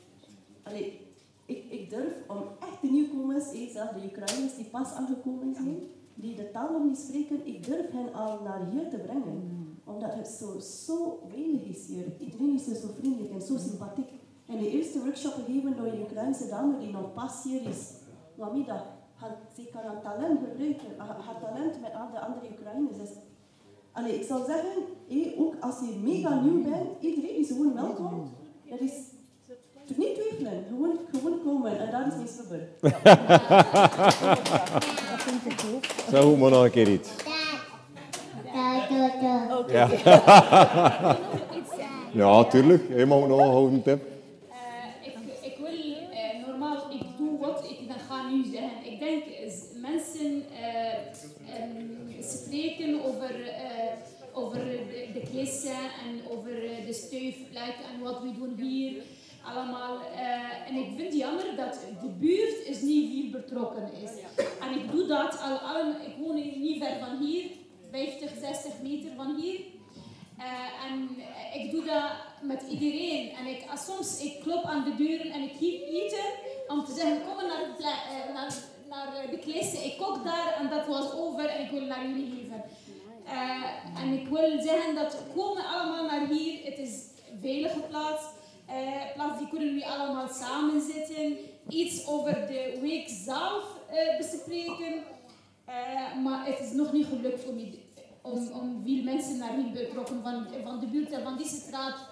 allee, 0.62 1.00
ik, 1.46 1.64
ik 1.70 1.90
durf 1.90 2.12
om 2.26 2.42
echt 2.60 2.80
de 2.80 2.90
nieuwkomers, 2.90 3.44
zelfs 3.72 3.92
de 3.92 4.04
Ukraïners 4.12 4.56
die 4.56 4.64
pas 4.64 4.92
aangekomen 4.92 5.54
zijn, 5.54 5.78
die 6.14 6.34
de 6.34 6.50
taal 6.50 6.72
nog 6.72 6.84
niet 6.84 6.98
spreken, 6.98 7.46
ik 7.46 7.66
durf 7.66 7.90
hen 7.90 8.14
al 8.14 8.40
naar 8.42 8.66
hier 8.70 8.90
te 8.90 8.96
brengen. 8.96 9.62
Omdat 9.84 10.14
het 10.14 10.28
zo, 10.28 10.58
zo 10.58 11.22
weinig 11.28 11.62
is 11.62 11.86
hier. 11.86 12.04
Iedereen 12.18 12.54
is 12.54 12.66
hier 12.66 12.74
zo 12.74 12.88
vriendelijk 12.98 13.32
en 13.32 13.42
zo 13.42 13.56
sympathiek. 13.58 14.08
En 14.46 14.58
de 14.58 14.70
eerste 14.70 14.98
workshop 14.98 15.32
gegeven 15.32 15.76
door 15.76 15.86
een 15.86 16.00
Ukrainse 16.00 16.48
dame 16.48 16.78
die 16.78 16.90
nog 16.90 17.12
pas 17.12 17.42
hier 17.42 17.68
is. 17.68 17.92
Mami, 18.34 18.64
dat 18.64 18.82
had, 19.14 19.30
ze 19.56 19.62
kan 19.72 19.80
haar 19.84 20.00
talent 20.02 20.40
gebruiken, 20.44 20.88
haar 20.96 21.16
haar 21.26 21.40
talent 21.40 21.80
met 21.80 21.92
al 21.94 22.10
de 22.12 22.18
andere 22.20 22.46
Oekraïners. 22.52 22.96
Dus, 22.96 23.08
allee, 23.92 24.14
ik 24.20 24.26
zou 24.26 24.44
zeggen, 24.46 24.72
hé, 25.08 25.34
ook 25.38 25.54
als 25.60 25.78
je 25.80 25.98
mega 26.02 26.40
nieuw 26.40 26.62
bent, 26.62 26.88
iedereen 27.00 27.38
is 27.38 27.48
gewoon 27.48 27.74
welkom. 27.74 28.32
Dat 28.70 28.80
is 28.80 28.92
niet 29.96 30.14
twijfelen, 30.14 30.64
gewoon, 30.68 30.98
gewoon 31.12 31.40
komen. 31.44 31.78
En 31.78 31.90
dat 31.90 32.06
is 32.06 32.14
mijn 32.14 32.28
slubber. 32.28 32.68
Dat 35.10 35.22
vind 35.22 35.52
ik 35.52 35.60
ook. 35.74 35.84
Zeg 36.10 36.36
maar 36.38 36.50
nog 36.50 36.64
een 36.64 36.70
keer 36.70 36.88
iets. 36.88 37.08
Ja. 37.24 37.32
ja, 42.12 42.44
tuurlijk. 42.50 42.88
Je 42.88 43.06
mag 43.06 43.26
nog 43.28 43.38
een 43.38 43.50
houden 43.50 43.82
tip. 43.82 44.02
Eh, 44.50 45.06
ik, 45.06 45.16
ik 45.40 45.56
wil 45.58 45.66
eh, 45.66 46.46
normaal, 46.46 46.76
ik 46.90 47.02
doe 47.18 47.38
wat 47.38 47.64
ik 47.70 47.88
dan 47.88 47.98
ga 48.08 48.28
nu 48.30 48.44
zeggen. 48.44 48.92
Ik 48.92 48.98
denk 48.98 49.24
is 49.24 49.54
mensen 49.80 50.44
eh, 50.50 50.92
ehm, 51.54 51.86
spreken 52.20 53.04
over, 53.04 53.48
eh, 53.48 53.92
over 54.32 54.58
de, 54.58 55.06
de 55.14 55.20
klasse 55.30 55.68
en 56.04 56.20
over 56.30 56.64
eh, 56.64 56.86
de 56.86 56.92
stuifplek 56.92 57.74
en 57.92 58.00
wat 58.02 58.22
we 58.22 58.32
doen 58.32 58.54
hier 58.56 59.02
allemaal. 59.54 59.98
Eh, 60.16 60.68
en 60.68 60.74
ik 60.76 60.86
vind 60.96 61.00
het 61.00 61.16
jammer 61.16 61.56
dat 61.56 61.78
de 62.00 62.08
buurt 62.08 62.66
is 62.66 62.80
niet 62.80 63.12
veel 63.12 63.40
betrokken 63.40 63.90
is. 64.02 64.10
En 64.60 64.80
ik 64.80 64.90
doe 64.90 65.06
dat 65.06 65.40
al, 65.40 65.56
al 65.56 65.88
ik 65.88 66.16
woon 66.18 66.36
hier 66.36 66.58
niet 66.58 66.82
ver 66.82 66.98
van 66.98 67.26
hier, 67.26 67.50
50, 67.90 68.30
60 68.40 68.72
meter 68.82 69.10
van 69.16 69.36
hier. 69.40 69.60
Eh, 70.38 70.90
en 70.90 71.10
ik 71.62 71.70
doe 71.70 71.84
dat 71.84 72.10
met 72.42 72.62
iedereen. 72.70 73.30
En 73.30 73.46
ik, 73.46 73.64
als 73.70 73.84
soms 73.84 74.20
ik 74.20 74.40
klop 74.40 74.64
aan 74.64 74.84
de 74.84 74.94
deuren 74.94 75.30
en 75.30 75.42
ik 75.42 75.52
geef 75.58 75.80
eten 75.80 76.24
om 76.68 76.84
te 76.84 76.92
zeggen: 76.92 77.22
kom 77.26 77.36
maar 77.36 77.46
naar 77.46 77.62
eh, 77.78 78.34
naar, 78.34 78.54
naar 78.88 79.30
de 79.30 79.38
klas. 79.38 79.72
Ik 79.72 79.96
kook 79.98 80.24
daar 80.24 80.54
en 80.58 80.68
dat 80.68 80.86
was 80.86 81.12
over 81.12 81.46
en 81.46 81.64
ik 81.64 81.70
wil 81.70 81.80
naar 81.80 82.08
jullie 82.08 82.30
geven. 82.30 82.64
Eh, 83.24 84.02
en 84.02 84.12
ik 84.12 84.28
wil 84.28 84.62
zeggen 84.62 84.94
dat 84.94 85.16
komen 85.34 85.64
allemaal 85.64 86.04
naar 86.04 86.26
hier. 86.26 86.64
Het 86.64 86.78
is 86.78 86.92
een 87.30 87.38
veilige 87.40 87.80
plaats. 87.80 88.24
Eh, 88.66 89.14
plaats 89.14 89.38
die 89.38 89.48
kunnen 89.48 89.68
jullie 89.68 89.86
allemaal 89.86 90.28
samen 90.28 90.80
zitten. 90.80 91.36
Iets 91.68 92.06
over 92.06 92.46
de 92.46 92.78
week 92.80 93.08
zelf 93.08 93.78
eh, 93.90 94.16
bespreken. 94.16 95.02
Eh, 95.64 96.16
maar 96.22 96.46
het 96.46 96.60
is 96.60 96.72
nog 96.72 96.92
niet 96.92 97.06
gelukt 97.06 97.48
om, 97.48 97.58
om, 98.22 98.50
om 98.52 98.82
veel 98.84 99.02
mensen 99.02 99.38
naar 99.38 99.54
hier 99.56 99.72
betrokken 99.72 100.22
van, 100.22 100.46
van 100.64 100.80
de 100.80 100.86
buurt 100.86 101.10
en 101.10 101.22
van 101.22 101.36
deze 101.36 101.54
straat 101.56 102.08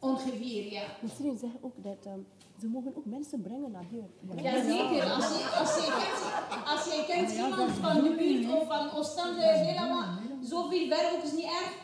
ongeveer. 0.00 0.72
Ja. 0.72 0.82
Misschien 1.02 1.38
zeggen 1.38 1.58
ook 1.62 1.74
dat 1.76 2.06
ehm, 2.06 2.18
ze 2.60 2.66
mogen 2.66 2.96
ook 2.96 3.04
mensen 3.04 3.42
brengen 3.42 3.70
naar 3.70 3.84
hier. 3.90 4.04
Jazeker, 4.42 5.10
als 5.10 5.38
je, 5.38 5.56
als, 5.58 5.74
je 5.76 5.90
kent, 6.00 6.66
als 6.66 6.84
je 6.84 7.04
kent 7.06 7.32
iemand 7.32 7.70
van 7.70 8.02
de 8.02 8.14
buurt 8.14 8.60
of 8.60 8.66
van 8.66 8.90
Oostende, 8.90 9.42
helemaal 9.42 10.18
zoveel 10.42 10.88
ver 10.88 11.12
ook 11.12 11.22
is 11.22 11.32
niet 11.32 11.44
erg. 11.44 11.74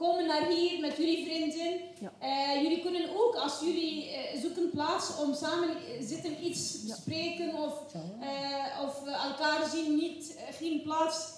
Kom 0.00 0.26
naar 0.26 0.46
hier 0.48 0.80
met 0.80 0.96
jullie 0.96 1.24
vrienden. 1.26 1.80
Ja. 2.00 2.12
Eh, 2.18 2.62
jullie 2.62 2.80
kunnen 2.80 3.08
ook, 3.16 3.34
als 3.34 3.60
jullie 3.64 4.10
eh, 4.10 4.40
zoeken 4.40 4.70
plaats 4.70 5.16
om 5.16 5.34
samen 5.34 5.68
eh, 5.68 6.06
zitten 6.06 6.44
iets 6.46 6.82
bespreken 6.82 7.54
of, 7.54 7.72
eh, 8.20 8.82
of 8.86 9.06
eh, 9.06 9.24
elkaar 9.24 9.68
zien, 9.74 9.96
niet, 9.96 10.36
geen 10.58 10.82
plaats 10.82 11.28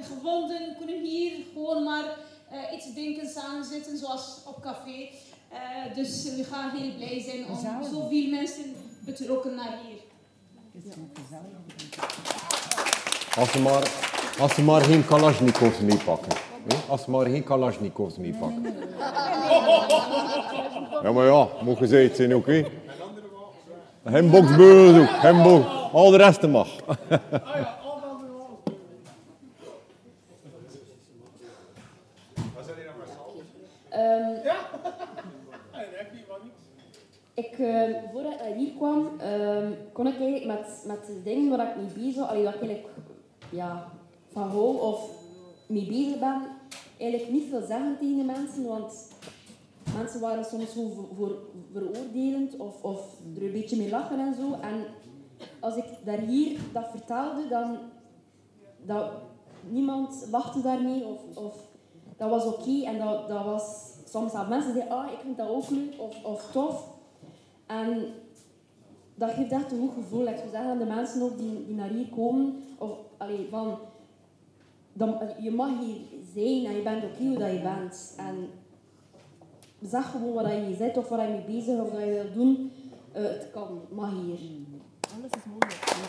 gevonden, 0.00 0.76
kunnen 0.78 1.00
hier 1.04 1.32
gewoon 1.52 1.82
maar 1.84 2.16
eh, 2.50 2.76
iets 2.76 2.92
drinken, 2.94 3.28
samen 3.28 3.64
zitten 3.64 3.98
zoals 3.98 4.24
op 4.46 4.62
café. 4.62 5.08
Eh, 5.48 5.94
dus 5.94 6.22
we 6.24 6.44
gaan 6.44 6.70
heel 6.70 6.94
blij 6.94 7.20
zijn 7.22 7.46
om 7.48 7.54
Gezellig. 7.54 7.86
zoveel 7.92 8.28
mensen 8.30 8.74
betrokken 9.04 9.54
naar 9.54 9.78
hier. 9.86 9.98
Als 13.36 13.50
ze 13.52 13.60
maar, 13.60 13.90
als 14.40 14.54
ze 14.54 14.62
maar 14.62 14.82
geen 14.82 15.06
Kalashnikovs 15.06 15.78
meepakken. 15.78 16.49
Als 16.88 17.02
ze 17.02 17.10
maar 17.10 17.26
geen 17.26 17.44
Kalashnikovs 17.44 18.16
meepakken. 18.16 18.74
Ja, 21.02 21.12
maar 21.12 21.26
ja, 21.26 21.48
mogen 21.64 21.88
ze 21.88 21.96
het 21.96 22.16
zijn 22.16 22.34
ook, 22.34 22.46
hè? 22.46 22.64
Geen 24.04 24.30
boksbeugels 24.30 25.02
ook, 25.02 25.08
geen 25.08 25.42
box. 25.42 25.64
Al 25.92 26.10
de 26.10 26.16
rest 26.16 26.46
mag. 26.48 26.68
Ehm, 33.88 34.30
ik, 37.34 37.58
eh, 37.58 37.82
voordat 38.12 38.32
ik 38.32 38.54
hier 38.56 38.72
kwam, 38.76 39.08
ehm, 39.20 39.72
kon 39.92 40.06
ik 40.06 40.20
eigenlijk 40.20 40.44
met, 40.46 40.84
met 40.86 41.06
de 41.06 41.22
dingen 41.24 41.56
waar 41.56 41.68
ik 41.68 41.76
mee 41.76 42.04
bezig 42.04 42.28
allee, 42.28 42.44
waar 42.44 42.54
ik 42.54 42.60
eigenlijk 42.60 42.88
ja, 43.50 43.88
van 44.32 44.42
hou 44.42 44.80
of 44.80 45.10
mee 45.70 45.86
bezig 45.86 46.18
ben, 46.18 46.42
eigenlijk 46.98 47.32
niet 47.32 47.48
veel 47.50 47.66
zeggen 47.66 47.96
tegen 47.98 48.16
de 48.16 48.24
mensen, 48.24 48.66
want 48.66 49.08
mensen 49.96 50.20
waren 50.20 50.44
soms 50.44 50.72
zo 50.72 51.06
voor, 51.16 51.38
veroordelend 51.72 52.56
of, 52.56 52.82
of 52.82 53.00
er 53.36 53.42
een 53.42 53.52
beetje 53.52 53.76
mee 53.76 53.90
lachen 53.90 54.18
en 54.18 54.34
zo. 54.34 54.52
En 54.52 54.84
als 55.60 55.76
ik 55.76 55.84
daar 56.04 56.18
hier 56.18 56.58
dat 56.72 56.90
vertelde, 56.90 57.48
dan 57.48 57.78
dat 58.86 59.10
niemand 59.68 60.26
lachte 60.30 60.60
daarmee 60.60 61.04
of, 61.04 61.36
of 61.36 61.56
dat 62.16 62.30
was 62.30 62.44
oké 62.44 62.82
en 62.84 62.98
dat, 62.98 63.28
dat 63.28 63.44
was 63.44 63.90
soms 64.04 64.32
dat 64.32 64.48
mensen 64.48 64.72
zeiden, 64.74 64.96
ah, 64.96 65.12
ik 65.12 65.18
vind 65.22 65.36
dat 65.36 65.48
ook 65.48 65.70
leuk 65.70 65.94
of, 65.98 66.24
of 66.24 66.50
tof. 66.52 66.88
En 67.66 68.12
dat 69.14 69.30
geeft 69.30 69.52
echt 69.52 69.72
een 69.72 69.78
goed 69.78 69.94
gevoel. 69.94 70.26
Ik 70.26 70.36
zou 70.36 70.50
zeggen 70.50 70.70
aan 70.70 70.78
de 70.78 70.84
mensen 70.84 71.22
ook 71.22 71.38
die, 71.38 71.66
die 71.66 71.74
naar 71.74 71.88
hier 71.88 72.08
komen, 72.08 72.62
of, 72.78 72.90
allee, 73.16 73.46
van, 73.50 73.78
dan, 74.92 75.20
je 75.40 75.50
mag 75.50 75.78
hier 75.80 75.96
zijn 76.34 76.66
en 76.66 76.76
je 76.76 76.82
bent 76.82 77.04
oké 77.04 77.22
hoe 77.22 77.38
dat 77.38 77.50
je 77.50 77.60
bent. 77.60 78.14
En 78.16 78.48
zeg 79.80 80.10
gewoon 80.10 80.32
wat 80.32 80.50
je 80.50 80.74
zit 80.78 80.96
of 80.96 81.08
waar 81.08 81.28
je 81.28 81.34
mee 81.34 81.44
bezig 81.44 81.76
bent 81.76 81.80
of 81.80 81.90
wat 81.90 82.00
je 82.00 82.10
wilt 82.10 82.34
doen. 82.34 82.72
Eh, 83.12 83.22
het 83.22 83.50
kan, 83.52 83.80
mag 83.90 84.10
hier. 84.10 84.38
Alles 85.14 85.30
is 85.36 85.44
mogelijk. 85.52 86.08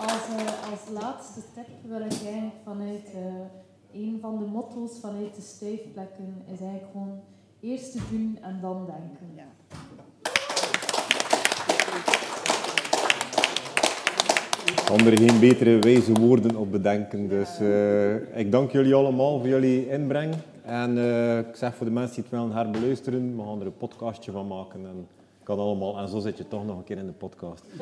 Als, 0.00 0.26
eh, 0.36 0.70
als 0.70 1.02
laatste 1.02 1.40
tip 1.54 1.68
wil 1.82 2.00
ik 2.00 2.22
eigenlijk 2.22 2.54
vanuit 2.64 3.06
eh, 3.14 4.00
een 4.02 4.18
van 4.20 4.38
de 4.38 4.44
motto's 4.44 4.98
vanuit 5.00 5.34
de 5.34 5.42
stuifplekken 5.42 6.42
is 6.44 6.60
eigenlijk 6.60 6.90
gewoon 6.92 7.20
eerst 7.60 7.92
te 7.92 8.00
doen 8.10 8.38
en 8.42 8.58
dan 8.60 8.86
denken. 8.86 9.30
Ik 9.38 9.61
kan 14.96 15.06
er 15.06 15.18
geen 15.18 15.40
betere 15.40 15.78
wijze 15.78 16.12
woorden 16.12 16.56
op 16.56 16.70
bedenken. 16.70 17.28
Dus 17.28 17.48
eh, 17.60 18.40
ik 18.40 18.52
dank 18.52 18.72
jullie 18.72 18.94
allemaal 18.94 19.38
voor 19.38 19.48
jullie 19.48 19.90
inbreng. 19.90 20.34
En 20.64 20.98
eh, 20.98 21.38
ik 21.38 21.56
zeg 21.56 21.74
voor 21.74 21.86
de 21.86 21.92
mensen 21.92 22.14
die 22.14 22.24
het 22.24 22.32
willen 22.32 22.56
herbeluisteren, 22.56 23.36
we 23.36 23.42
gaan 23.42 23.60
er 23.60 23.66
een 23.66 23.76
podcastje 23.76 24.32
van 24.32 24.46
maken. 24.46 24.80
En, 24.80 25.06
kan 25.42 25.58
allemaal. 25.58 25.98
en 25.98 26.08
zo 26.08 26.18
zit 26.18 26.38
je 26.38 26.48
toch 26.48 26.66
nog 26.66 26.76
een 26.76 26.84
keer 26.84 26.98
in 26.98 27.06
de 27.06 27.12
podcast. 27.12 27.64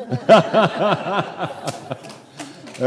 Eh, 2.70 2.86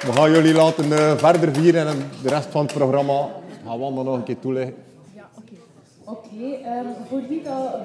we 0.00 0.12
gaan 0.12 0.30
jullie 0.30 0.54
laten 0.54 0.84
verder 1.18 1.54
vieren 1.54 1.86
en 1.86 1.96
de 2.22 2.28
rest 2.28 2.48
van 2.48 2.62
het 2.62 2.72
programma 2.72 3.28
gaan 3.66 3.78
we 3.78 4.02
nog 4.02 4.14
een 4.14 4.22
keer 4.22 4.38
toelichten. 4.38 4.74
Oké, 6.04 6.52
ehm, 6.64 6.86
voor 7.08 7.22
wie 7.28 7.42
dat... 7.42 7.80